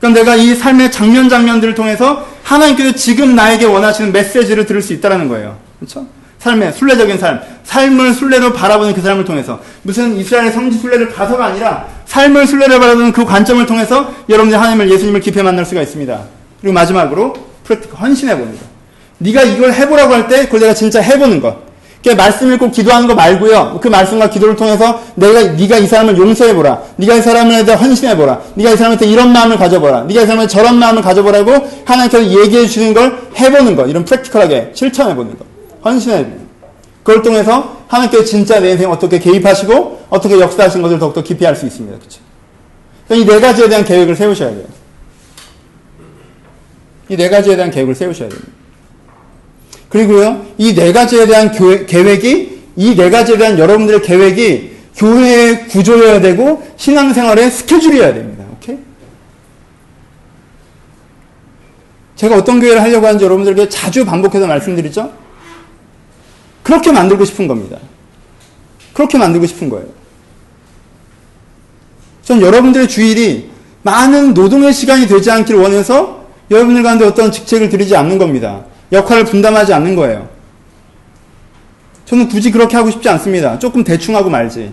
[0.00, 5.28] 그럼 내가 이 삶의 장면 장면들을 통해서 하나님께서 지금 나에게 원하시는 메시지를 들을 수 있다는
[5.28, 5.56] 거예요.
[5.78, 6.06] 그렇죠?
[6.40, 11.86] 삶의 순례적인 삶, 삶을 순례로 바라보는 그 삶을 통해서 무슨 이스라엘 성지 순례를 봐서가 아니라
[12.04, 16.20] 삶을 순례를 바라보는 그 관점을 통해서 여러분들 하나님을 예수님을 깊이 만날 수가 있습니다.
[16.60, 17.34] 그리고 마지막으로
[17.64, 18.73] 프랙티컬 헌신해 것.
[19.18, 21.56] 네가 이걸 해보라고 할 때 그걸 내가 진짜 해보는 것.
[22.02, 23.78] 그러니까 말씀 읽고 기도하는 거 말고요.
[23.80, 26.82] 그 말씀과 기도를 통해서 내가 네가 이 사람을 용서해 보라.
[26.96, 28.42] 네가 이 사람에 대해 헌신해 보라.
[28.56, 30.02] 네가 이 사람한테 이런 마음을 가져보라.
[30.04, 31.52] 네가 이 사람한테 저런 마음을 가져보라고
[31.86, 33.86] 하나님께서 얘기해 주시는 걸 해보는 것.
[33.86, 35.46] 이런 프랙티컬하게 실천해 보는 것.
[35.82, 36.44] 헌신해 보는 것.
[37.04, 41.96] 그걸 통해서 하나님께서 진짜 내 인생 어떻게 개입하시고 어떻게 역사하신 것을 더욱더 깊이 할수 있습니다.
[41.98, 42.20] 그렇죠?
[43.12, 44.64] 이 네 가지에 대한 계획을 세우셔야 돼요.
[47.08, 48.50] 이 네 가지에 대한 계획을 세우셔야 됩니다.
[49.94, 56.20] 그리고요, 이 네 가지에 대한 교회, 계획이, 이 네 가지에 대한 여러분들의 계획이 교회의 구조여야
[56.20, 58.44] 되고, 신앙생활의 스케줄이어야 됩니다.
[58.56, 58.76] 오케이?
[62.16, 65.12] 제가 어떤 교회를 하려고 하는지 여러분들에게 자주 반복해서 말씀드리죠?
[66.64, 67.78] 그렇게 만들고 싶은 겁니다.
[68.94, 69.86] 그렇게 만들고 싶은 거예요.
[72.24, 73.48] 전 여러분들의 주일이
[73.82, 78.64] 많은 노동의 시간이 되지 않기를 원해서 여러분들 가운데 어떤 직책을 드리지 않는 겁니다.
[78.92, 80.28] 역할을 분담하지 않는 거예요.
[82.04, 83.58] 저는 굳이 그렇게 하고 싶지 않습니다.
[83.58, 84.72] 조금 대충 하고 말지.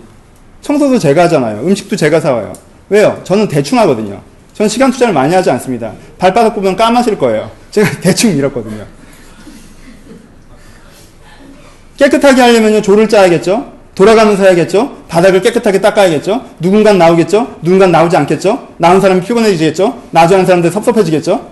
[0.60, 1.60] 청소도 제가 하잖아요.
[1.66, 2.52] 음식도 제가 사와요.
[2.88, 3.20] 왜요?
[3.24, 4.20] 저는 대충 하거든요.
[4.54, 5.92] 저는 시간 투자를 많이 하지 않습니다.
[6.18, 7.50] 발바닥 보면 까마실 거예요.
[7.70, 8.84] 제가 대충 밀었거든요.
[11.96, 13.72] 깨끗하게 하려면 조를 짜야겠죠?
[13.94, 15.04] 돌아가면서 해야겠죠?
[15.08, 16.44] 바닥을 깨끗하게 닦아야겠죠?
[16.60, 17.58] 누군가 나오겠죠?
[17.62, 18.68] 누군가 나오지 않겠죠?
[18.78, 20.02] 나온 사람이 피곤해지겠죠?
[20.10, 21.51] 나중에 사람들 섭섭해지겠죠?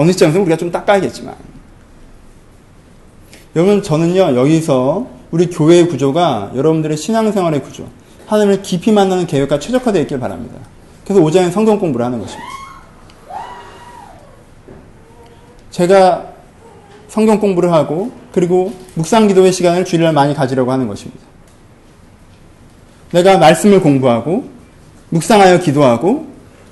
[0.00, 1.34] 어느 시점에서 우리가 좀 닦아야겠지만.
[3.54, 7.86] 여러분, 저는요, 여기서 우리 교회의 구조가 여러분들의 신앙생활의 구조,
[8.26, 10.56] 하나님을 깊이 만나는 계획과 최적화되어 있길 바랍니다.
[11.04, 12.48] 그래서 오전에 성경 공부를 하는 것입니다.
[15.70, 16.32] 제가
[17.08, 21.20] 성경 공부를 하고 그리고 묵상 기도의 시간을 주일날 많이 가지려고 하는 것입니다.
[23.12, 24.48] 내가 말씀을 공부하고
[25.10, 26.29] 묵상하여 기도하고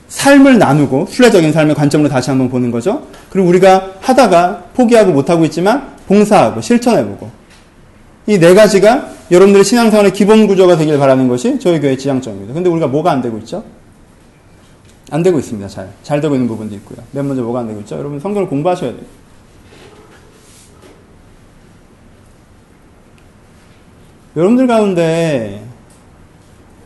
[0.08, 3.06] 삶을 나누고 순례적인 삶의 관점으로 다시 한번 보는 거죠.
[3.30, 7.30] 그리고 우리가 하다가 포기하고 못하고 있지만 봉사하고 실천해보고
[8.26, 12.54] 이 네 가지가 여러분들의 신앙생활의 기본 구조가 되길 바라는 것이 저희 교회 지향점입니다.
[12.54, 13.64] 근데 우리가 뭐가 안 되고 있죠?
[15.10, 15.66] 안 되고 있습니다.
[15.68, 15.88] 잘.
[16.02, 16.98] 잘 되고 있는 부분도 있고요.
[17.12, 17.96] 맨 먼저 뭐가 안 되고 있죠?
[17.96, 19.02] 여러분 성경을 공부하셔야 돼요.
[24.36, 25.64] 여러분들 가운데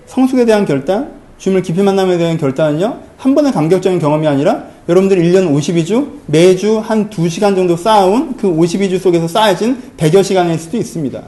[0.07, 5.55] 성숙에 대한 결단, 주님을 깊이 만남에 대한 결단은요, 한 번의 감격적인 경험이 아니라 여러분들이 1년
[5.55, 11.23] 52주, 매주 한 2시간 정도 쌓아온 그 52주 속에서 쌓여진 100여 시간일 수도 있습니다.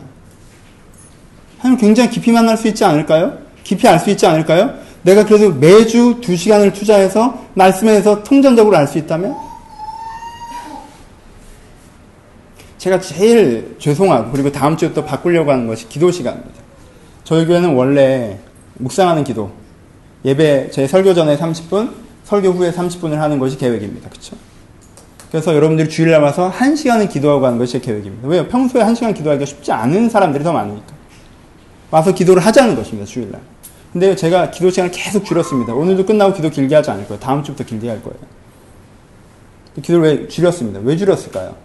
[1.58, 3.38] 하나님 굉장히 깊이 만날 수 있지 않을까요?
[3.62, 4.74] 깊이 알 수 있지 않을까요?
[5.02, 9.32] 내가 그래도 매주 2시간을 투자해서 말씀에 대해서 통전적으로 알 수 있다면?
[12.78, 16.60] 제가 제일 죄송하고 그리고 다음 주에 또 바꾸려고 하는 것이 기도 시간입니다.
[17.22, 18.40] 저희 교회는 원래
[18.78, 19.52] 묵상하는 기도,
[20.24, 21.92] 예배 제 설교 전에 30분,
[22.24, 24.08] 설교 후에 30분을 하는 것이 계획입니다.
[24.08, 24.36] 그렇죠?
[25.30, 28.28] 그래서 여러분들이 주일날 와서 한 시간은 기도하고 가는 것이 제 계획입니다.
[28.28, 28.48] 왜요?
[28.48, 30.94] 평소에 한 시간 기도하기가 쉽지 않은 사람들이 더 많으니까.
[31.90, 33.40] 와서 기도를 하자는 것입니다, 주일날.
[33.92, 35.74] 근데 제가 기도 시간을 계속 줄였습니다.
[35.74, 37.20] 오늘도 끝나고 기도 길게 하지 않을 거예요.
[37.20, 38.18] 다음 주부터 길게 할 거예요.
[39.82, 40.80] 기도를 왜 줄였습니다.
[40.82, 41.56] 왜 줄였을까요?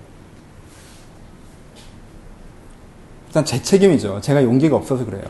[3.27, 4.19] 일단 제 책임이죠.
[4.21, 5.23] 제가 용기가 없어서 그래요.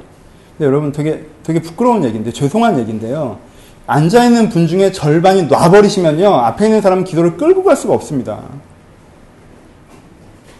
[0.59, 3.39] 근데 여러분 되게 되게 부끄러운 얘기인데 죄송한 얘기인데요.
[3.87, 8.41] 앉아 있는 분 중에 절반이 놔버리시면요 앞에 있는 사람은 기도를 끌고 갈 수가 없습니다.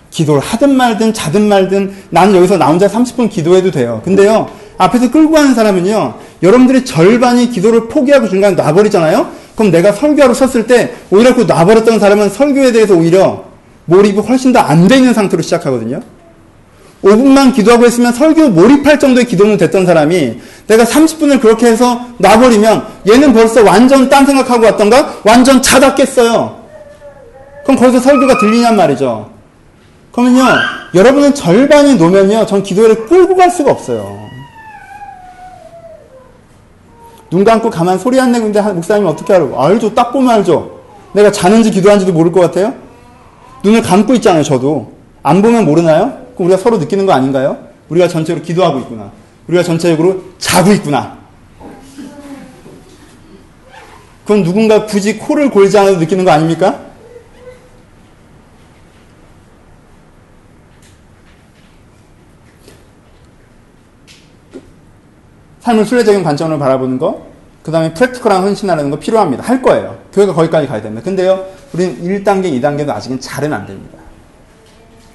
[0.09, 4.01] 기도를 하든 말든 자든 말든 나는 여기서 나 혼자 30분 기도해도 돼요.
[4.05, 4.47] 근데요
[4.77, 9.27] 앞에서 끌고 가는 사람은요 여러분들의 절반이 기도를 포기하고 중간에 놔버리잖아요.
[9.57, 13.43] 그럼 내가 설교하러 섰을 때 오히려 그 놔버렸던 사람은 설교에 대해서 오히려
[13.83, 15.99] 몰입이 훨씬 더 안 돼 있는 상태로 시작하거든요.
[17.03, 23.33] 5분만 기도하고 있으면 설교 몰입할 정도의 기도는 됐던 사람이 내가 30분을 그렇게 해서 놔버리면 얘는
[23.33, 26.59] 벌써 완전 딴 생각하고 왔던가 완전 자다 깼어요.
[27.63, 29.29] 그럼 거기서 설교가 들리냔 말이죠.
[30.11, 30.43] 그러면요,
[30.95, 34.27] 여러분은 절반이 놓으면요, 전 기도회를 끌고 갈 수가 없어요.
[37.29, 39.61] 눈 감고 가만 소리 안 내고 있는데 목사님 어떻게 알고?
[39.61, 39.93] 알죠.
[39.93, 40.79] 딱 보면 알죠.
[41.13, 42.73] 내가 자는지 기도하는지도 모를 것 같아요?
[43.63, 44.91] 눈을 감고 있잖아요, 저도.
[45.21, 46.28] 안 보면 모르나요?
[46.39, 47.67] 그럼 우리가 서로 느끼는 거 아닌가요?
[47.89, 49.11] 우리가 전체로 기도하고 있구나.
[49.47, 51.19] 우리가 전체적으로 자고 있구나.
[54.21, 56.79] 그건 누군가 굳이 코를 골지 않아도 느끼는 거 아닙니까?
[65.59, 67.27] 삶을 순례적인 관점으로 바라보는 거,
[67.63, 69.43] 그 다음에 프랙티컬한 헌신하는 거 필요합니다.
[69.43, 69.99] 할 거예요.
[70.13, 71.03] 교회가 거기까지 가야 됩니다.
[71.03, 73.97] 근데요, 우리는 1단계, 2단계도 아직은 잘은 안 됩니다.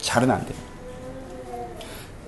[0.02, 0.63] 잘은 안 돼요.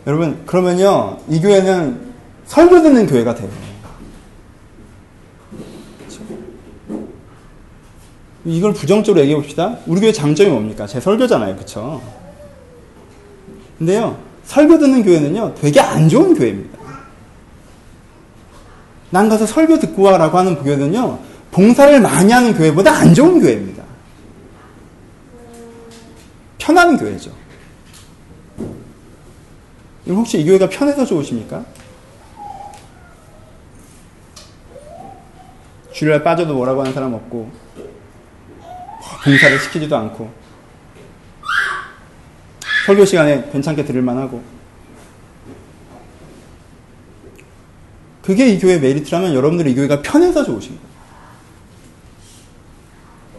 [0.07, 2.12] 여러분, 그러면요, 이 교회는
[2.46, 3.50] 설교 듣는 교회가 돼요.
[8.44, 9.78] 이걸 부정적으로 얘기해 봅시다.
[9.86, 10.86] 우리 교회 장점이 뭡니까?
[10.86, 11.57] 제 설교잖아요.
[11.57, 12.00] 그쵸?
[13.78, 16.78] 근데요, 설교 듣는 교회는요, 되게 안 좋은 교회입니다.
[19.11, 21.18] 난 가서 설교 듣고 와라고 하는 교회는요,
[21.50, 23.82] 봉사를 많이 하는 교회보다 안 좋은 교회입니다.
[26.59, 27.45] 편한 교회죠.
[30.14, 31.64] 혹시 이 교회가 편해서 좋으십니까?
[35.92, 37.50] 주일날 빠져도 뭐라고 하는 사람 없고,
[39.24, 40.30] 봉사를 시키지도 않고,
[42.86, 44.42] 설교 시간에 괜찮게 들을만 하고,
[48.22, 50.86] 그게 이 교회의 메리트라면 여러분들이 이 교회가 편해서 좋으신 거예요.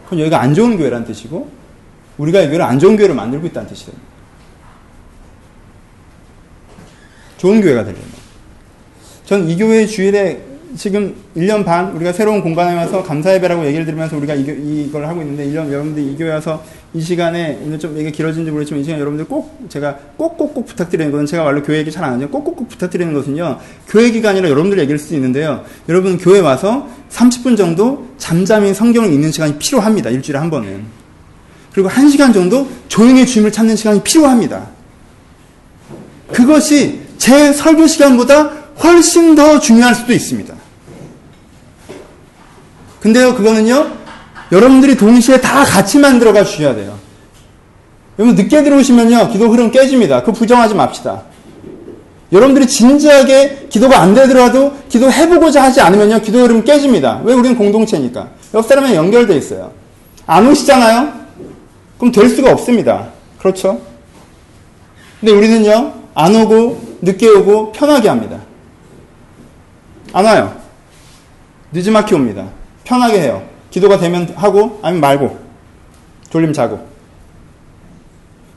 [0.06, 1.50] 그럼 여기가 안 좋은 교회라는 뜻이고,
[2.18, 4.08] 우리가 이 교회를 안 좋은 교회를 만들고 있다는 뜻이 됩니다.
[7.38, 8.04] 좋은 교회가 되려면.
[9.24, 10.42] 전이 교회 주일에
[10.76, 15.22] 지금 1년 반 우리가 새로운 공간에 와서 감사 예배라고 얘기를 들으면서 우리가 이, 걸 하고
[15.22, 16.62] 있는데 1년 여러분들 이 교회 와서
[16.92, 21.44] 이 시간에 좀 얘기 길어진지 모르겠지만 이 시간 여러분들 꼭 제가 꼭꼭꼭 부탁드리는 것은 제가
[21.44, 22.28] 원래 교회 얘기 잘 안 하죠.
[22.28, 23.58] 꼭꼭꼭 부탁드리는 것은요.
[23.88, 25.64] 교회 기간이라 여러분들 얘기할 수도 있는데요.
[25.88, 30.10] 여러분 교회 와서 30분 정도 잠잠히 성경을 읽는 시간이 필요합니다.
[30.10, 30.84] 일주일에 한 번은.
[31.72, 34.68] 그리고 1시간 정도 조용히 주님을 찾는 시간이 필요합니다.
[36.32, 38.44] 그것이 제 설교 시간보다
[38.82, 40.54] 훨씬 더 중요할 수도 있습니다.
[43.00, 43.90] 근데요, 그거는요,
[44.50, 46.98] 여러분들이 동시에 다 같이 만들어가 주셔야 돼요.
[48.18, 50.20] 여러분, 늦게 들어오시면요, 기도 흐름 깨집니다.
[50.20, 51.22] 그거 부정하지 맙시다.
[52.32, 57.20] 여러분들이 진지하게 기도가 안 되더라도 기도해보고자 하지 않으면요, 기도 흐름 깨집니다.
[57.24, 57.34] 왜?
[57.34, 58.28] 우리는 공동체니까.
[58.54, 59.72] 옆 사람에 연결돼 있어요.
[60.26, 61.12] 안 오시잖아요?
[61.98, 63.08] 그럼 될 수가 없습니다.
[63.38, 63.80] 그렇죠?
[65.20, 68.40] 근데 우리는요, 안 오고, 늦게 오고, 편하게 합니다.
[70.12, 70.56] 안 와요.
[71.72, 72.48] 늦지막히 옵니다.
[72.84, 73.46] 편하게 해요.
[73.70, 75.38] 기도가 되면 하고 아니면 말고
[76.30, 76.86] 졸림 자고.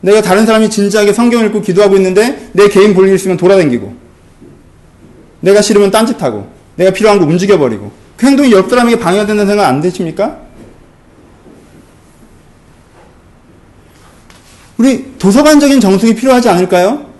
[0.01, 3.93] 내가 다른 사람이 진지하게 성경 읽고 기도하고 있는데 내 개인 볼일 있으면 돌아다니고
[5.41, 9.81] 내가 싫으면 딴짓하고 내가 필요한 거 움직여버리고 그 행동이 옆 사람에게 방해가 된다는 생각 안
[9.81, 10.39] 되십니까?
[14.77, 17.10] 우리 도서관적인 정숙이 필요하지 않을까요?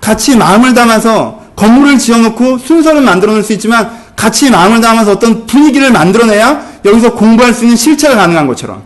[0.00, 5.90] 같이 마음을 담아서 건물을 지어놓고 순서를 만들어 놓을 수 있지만 같이 마음을 담아서 어떤 분위기를
[5.92, 8.82] 만들어내야 여기서 공부할 수 있는 실체가 가능한 것처럼.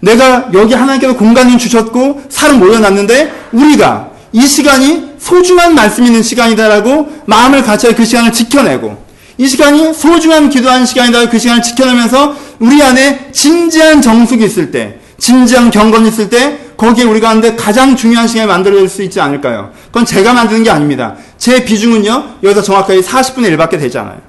[0.00, 7.62] 내가 여기 하나님께서 공간을 주셨고 사람 모여놨는데 우리가 이 시간이 소중한 말씀 있는 시간이다라고 마음을
[7.62, 9.02] 같이 그 시간을 지켜내고
[9.38, 15.70] 이 시간이 소중한 기도하는 시간이다 그 시간을 지켜내면서 우리 안에 진지한 정숙이 있을 때 진지한
[15.70, 19.72] 경건이 있을 때 거기에 우리 가운데 가장 중요한 시간을 만들어낼 수 있지 않을까요?
[19.86, 21.16] 그건 제가 만드는 게 아닙니다.
[21.38, 24.20] 제 비중은요, 여기서 정확하게 40분의 1밖에 되지 않아요.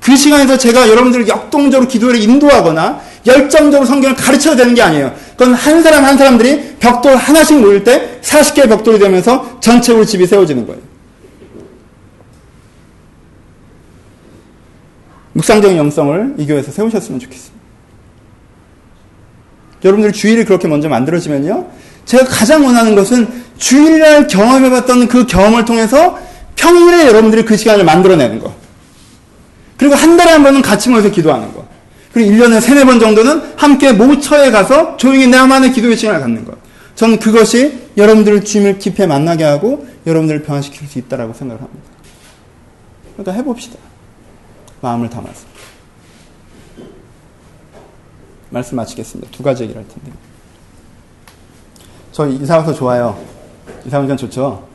[0.00, 5.14] 그 시간에서 제가 여러분들을 역동적으로 기도를 인도하거나 열정적으로 성경을 가르쳐야 되는 게 아니에요.
[5.36, 10.66] 그건 한 사람 한 사람들이 벽돌 하나씩 모일 때 40개의 벽돌이 되면서 전체로 집이 세워지는
[10.66, 10.82] 거예요.
[15.34, 17.51] 묵상적인 영성을 이 교회에서 세우셨으면 좋겠습니다.
[19.84, 21.66] 여러분들 주일이 그렇게 먼저 만들어지면요.
[22.04, 23.28] 제가 가장 원하는 것은
[23.58, 26.18] 주일날 경험해봤던 그 경험을 통해서
[26.56, 28.54] 평일에 여러분들이 그 시간을 만들어내는 거.
[29.76, 31.66] 그리고 한 달에 한 번은 같이 모여서 기도하는 거.
[32.12, 36.56] 그리고 1년에 세네 번 정도는 함께 모처에 가서 조용히 나만의 기도의 시간을 갖는 것.
[36.94, 41.84] 저는 그것이 여러분들을 주님을 깊이 만나게 하고 여러분들을 변화시킬 수 있다고 생각을 합니다.
[43.16, 43.78] 그러니까 해봅시다.
[44.80, 45.51] 마음을 담아서.
[48.52, 49.30] 말씀 마치겠습니다.
[49.32, 50.12] 두 가지 얘기를 할 텐데.
[52.12, 53.18] 저 이사 와서 좋아요.
[53.86, 54.68] 이사 오니까 좋죠?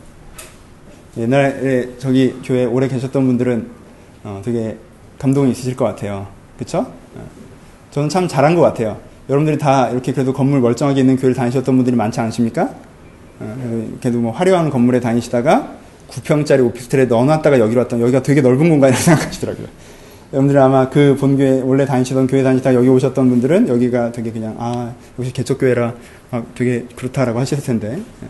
[1.17, 3.69] 옛날에 저기 교회 오래 계셨던 분들은
[4.23, 4.78] 어, 되게
[5.19, 6.28] 감동이 있으실 것 같아요.
[6.57, 6.80] 그쵸?
[7.15, 7.28] 어.
[7.91, 8.99] 저는 참 잘한 것 같아요.
[9.30, 12.73] 여러분들이 다 이렇게 그래도 건물 멀쩡하게 있는 교회를 다니셨던 분들이 많지 않으십니까?
[13.39, 15.75] 어, 그래도 뭐 화려한 건물에 다니시다가
[16.09, 19.67] 9평짜리 오피스텔에 넣어놨다가 여기로 왔던 여기가 되게 넓은 공간이라고 생각하시더라고요.
[20.34, 24.93] 여러분들이 아마 그 본교회, 원래 다니시던 교회 다니시다가 여기 오셨던 분들은 여기가 되게 그냥, 아,
[25.17, 25.93] 역시 개척교회라
[26.32, 27.97] 아, 되게 그렇다라고 하실 텐데.
[27.97, 28.28] 예.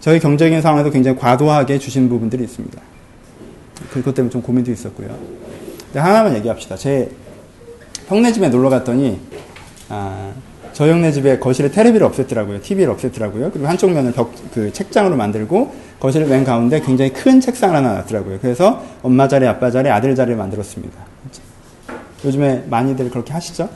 [0.00, 2.80] 저희 경제적인 상황에도 굉장히 과도하게 주신 부분들이 있습니다.
[3.90, 5.14] 그것 때문에 좀 고민도 있었고요.
[5.94, 6.76] 하나만 얘기합시다.
[6.76, 7.10] 제
[8.06, 9.20] 형네 집에 놀러 갔더니,
[9.90, 10.32] 아,
[10.78, 12.62] 저 형네 집에 거실에 테레비를 없앴더라고요.
[12.62, 13.52] TV를 없앴더라고요.
[13.52, 18.38] 그리고 한쪽 면을 벽, 그 책장으로 만들고 거실 맨 가운데 굉장히 큰 책상을 하나 놨더라고요.
[18.40, 20.96] 그래서 엄마 자리, 아빠 자리, 아들 자리를 만들었습니다.
[22.24, 23.68] 요즘에 많이들 그렇게 하시죠?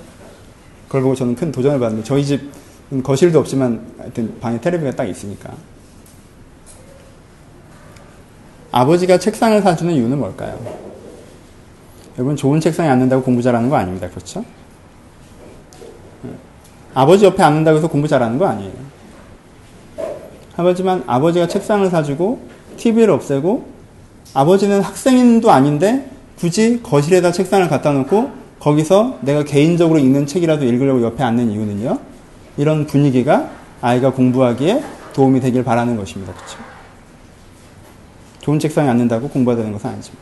[0.87, 2.53] 그걸 보고 저는 큰 도전을 받는데 저희 집
[3.03, 5.51] 거실도 없지만 하여튼 방에 테레비가 딱 있으니까.
[8.71, 10.57] 아버지가 책상을 사주는 이유는 뭘까요?
[12.17, 14.09] 여러분 좋은 책상에 앉는다고 공부 잘하는 거 아닙니다.
[14.09, 14.45] 그렇죠?
[16.95, 18.73] 아버지 옆에 앉는다고 해서 공부 잘하는 거 아니에요.
[20.55, 23.67] 하지만 아버지가 책상을 사주고 TV를 없애고
[24.35, 31.23] 아버지는 학생인도 아닌데 굳이 거실에다 책상을 갖다 놓고 거기서 내가 개인적으로 읽는 책이라도 읽으려고 옆에
[31.23, 31.99] 앉는 이유는요.
[32.57, 34.83] 이런 분위기가 아이가 공부하기에
[35.13, 36.33] 도움이 되길 바라는 것입니다.
[36.33, 36.59] 그렇죠?
[38.41, 40.13] 좋은 책상에 앉는다고 공부가 되는 것은 아니죠.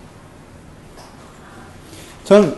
[2.25, 2.55] 전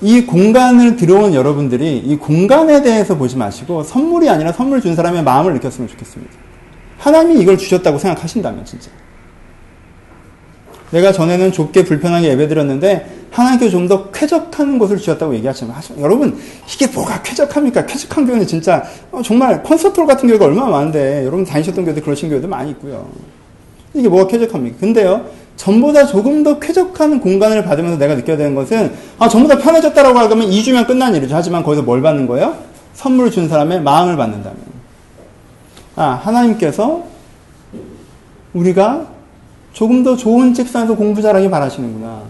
[0.00, 5.54] 이 공간을 들어온 여러분들이 이 공간에 대해서 보지 마시고 선물이 아니라 선물 준 사람의 마음을
[5.54, 6.32] 느꼈으면 좋겠습니다.
[6.98, 8.90] 하나님이 이걸 주셨다고 생각하신다면 진짜.
[10.90, 16.38] 내가 전에는 좁게 불편하게 예배드렸는데 하나님께 좀 더 쾌적한 곳을 주셨다고 얘기하시면 여러분
[16.72, 17.86] 이게 뭐가 쾌적합니까?
[17.86, 22.48] 쾌적한 교회는 진짜 어, 정말 콘서트홀 같은 교회가 얼마나 많은데 여러분 다니셨던 교회도 그러신 교회도
[22.48, 23.08] 많이 있고요.
[23.94, 24.78] 이게 뭐가 쾌적합니까?
[24.78, 25.26] 근데요
[25.58, 30.86] 전보다 조금 더 쾌적한 공간을 받으면서 내가 느껴야 되는 것은 아 전보다 편해졌다라고 하면 2주면
[30.86, 31.34] 끝난 일이죠.
[31.34, 32.56] 하지만 거기서 뭘 받는 거예요?
[32.94, 34.56] 선물을 준 사람의 마음을 받는다면.
[35.96, 37.02] 아 하나님께서
[38.54, 39.08] 우리가
[39.72, 42.22] 조금 더 좋은 책상에서 공부 잘하기 바라시는구나.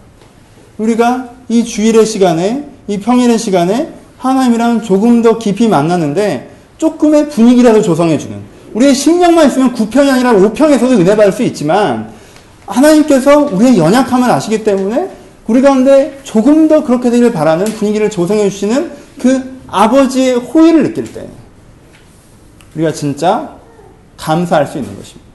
[0.78, 8.36] 우리가 이 주일의 시간에 이 평일의 시간에 하나님이랑 조금 더 깊이 만나는데 조금의 분위기라도 조성해주는
[8.72, 12.17] 우리의 심령만 있으면 9평이 아니라 5평에서도 은혜 받을 수 있지만
[12.68, 15.10] 하나님께서 우리의 연약함을 아시기 때문에
[15.46, 21.26] 우리 가운데 조금 더 그렇게 되기를 바라는 분위기를 조성해 주시는 그 아버지의 호의를 느낄 때
[22.74, 23.56] 우리가 진짜
[24.16, 25.26] 감사할 수 있는 것입니다.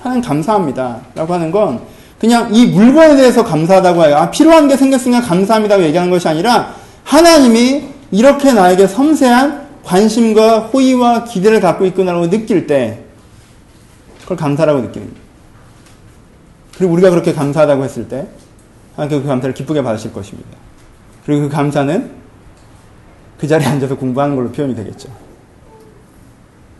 [0.00, 1.00] 하나님 감사합니다.
[1.14, 1.80] 라고 하는 건
[2.18, 4.16] 그냥 이 물건에 대해서 감사하다고 해요.
[4.16, 11.60] 아, 필요한 게 생겼으니까 감사합니다고 얘기하는 것이 아니라 하나님이 이렇게 나에게 섬세한 관심과 호의와 기대를
[11.60, 13.00] 갖고 있구나라고 느낄 때
[14.22, 15.29] 그걸 감사라고 느끼는 거예요.
[16.80, 18.26] 그리고 우리가 그렇게 감사하다고 했을 때
[18.96, 20.48] 하나님께 그 감사를 기쁘게 받으실 것입니다.
[21.26, 22.10] 그리고 그 감사는
[23.38, 25.14] 그 자리에 앉아서 공부하는 걸로 표현이 되겠죠.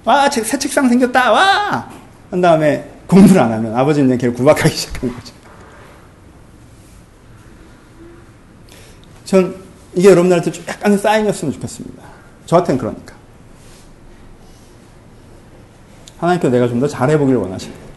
[0.07, 1.33] 와, 새 책상 생겼다!
[1.33, 1.91] 와!
[2.31, 5.35] 한 다음에 공부를 안 하면 아버지는 걔를 구박하기 시작하는 거죠.
[9.27, 9.55] 전
[9.95, 12.03] 이게 여러분들한테 좀 약간의 사인이었으면 좋겠습니다.
[12.47, 13.15] 저한테는 그러니까.
[16.17, 17.90] 하나님께서 내가 좀 더 잘해보기를 원하십니다.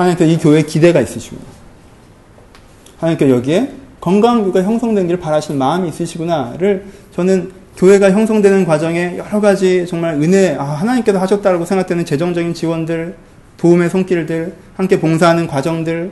[0.00, 1.42] 하나님께 이 교회에 기대가 있으시구나.
[2.98, 10.14] 하나님께 여기에 건강한 교회가 형성되기를 바라시는 마음이 있으시구나를 저는 교회가 형성되는 과정에 여러 가지 정말
[10.14, 13.14] 은혜, 아, 하나님께서 하셨다고 생각되는 재정적인 지원들,
[13.58, 16.10] 도움의 손길들, 함께 봉사하는 과정들,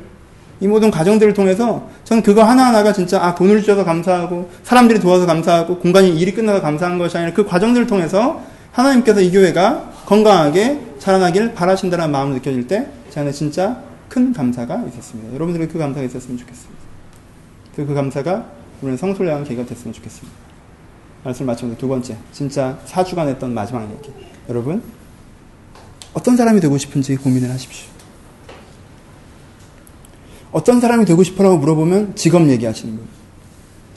[0.61, 5.79] 이 모든 과정들을 통해서 저는 그거 하나하나가 진짜 아, 돈을 주셔서 감사하고, 사람들이 도와서 감사하고,
[5.79, 12.11] 공간이 일이 끝나서 감사한 것이 아니라 그 과정들을 통해서 하나님께서 이 교회가 건강하게 자라나길 바라신다는
[12.11, 12.87] 마음을 느껴질 때,
[13.19, 15.35] 제 안에 진짜 큰 감사가 있었습니다.
[15.35, 16.81] 여러분들은 그 감사가 있었으면 좋겠습니다.
[17.75, 18.49] 그 감사가
[18.81, 20.39] 우리는 성소를 향한 계기가 됐으면 좋겠습니다.
[21.25, 24.13] 말씀을 마치면서 두 번째, 진짜 4주간 했던 마지막 얘기.
[24.49, 24.85] 여러분,
[26.15, 27.89] 어떤 사람이 되고 싶은지 고민을 하십시오.
[30.53, 33.05] 어떤 사람이 되고 싶어라고 물어보면 직업 얘기하시는 분.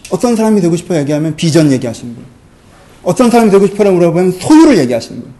[0.10, 2.26] 어떤 사람이 되고 싶어 얘기하면 비전 얘기하시는 분.
[3.04, 5.32] 어떤 사람이 되고 싶어라고 물어보면 소유를 얘기하시는 분.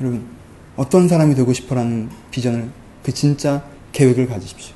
[0.00, 0.37] 여러분,
[0.78, 2.70] 어떤 사람이 되고 싶어라는 비전을,
[3.02, 4.74] 그 진짜 계획을 가지십시오.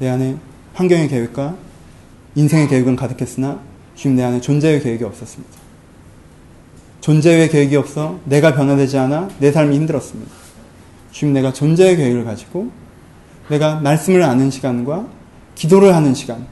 [0.00, 0.36] 내 안에
[0.74, 1.54] 환경의 계획과
[2.34, 3.60] 인생의 계획은 가득했으나
[3.94, 5.54] 주님 내 안에 존재의 계획이 없었습니다.
[7.00, 10.32] 존재의 계획이 없어 내가 변화되지 않아 내 삶이 힘들었습니다.
[11.12, 12.70] 주님 내가 존재의 계획을 가지고
[13.48, 15.06] 내가 말씀을 아는 시간과
[15.54, 16.46] 기도를 하는 시간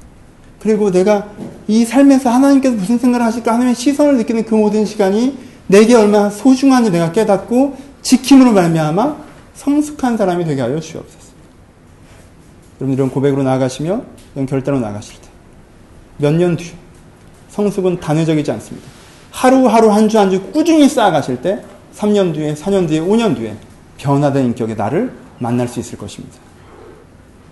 [0.60, 1.28] 그리고 내가
[1.66, 6.90] 이 삶에서 하나님께서 무슨 생각을 하실까 하나님의 시선을 느끼는 그 모든 시간이 내게 얼마나 소중한지
[6.90, 9.16] 내가 깨닫고 지킴으로 말미암아
[9.54, 11.30] 성숙한 사람이 되게 하여 주옵소서.
[12.80, 14.02] 여러분 이런 고백으로 나아가시며
[14.34, 15.28] 이런 결단으로 나아가실 때
[16.18, 16.72] 몇 년 뒤
[17.50, 18.86] 성숙은 단회적이지 않습니다.
[19.30, 21.64] 하루하루 한 주 한 주 꾸준히 쌓아가실 때
[21.96, 23.56] 3년 뒤에 4년 뒤에 5년 뒤에
[23.98, 26.36] 변화된 인격의 나를 만날 수 있을 것입니다.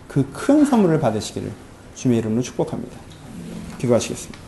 [0.08, 1.52] 그 큰 선물을 받으시기를
[1.94, 2.96] 주님의 이름으로 축복합니다.
[3.78, 4.38] 기도하시겠습니다.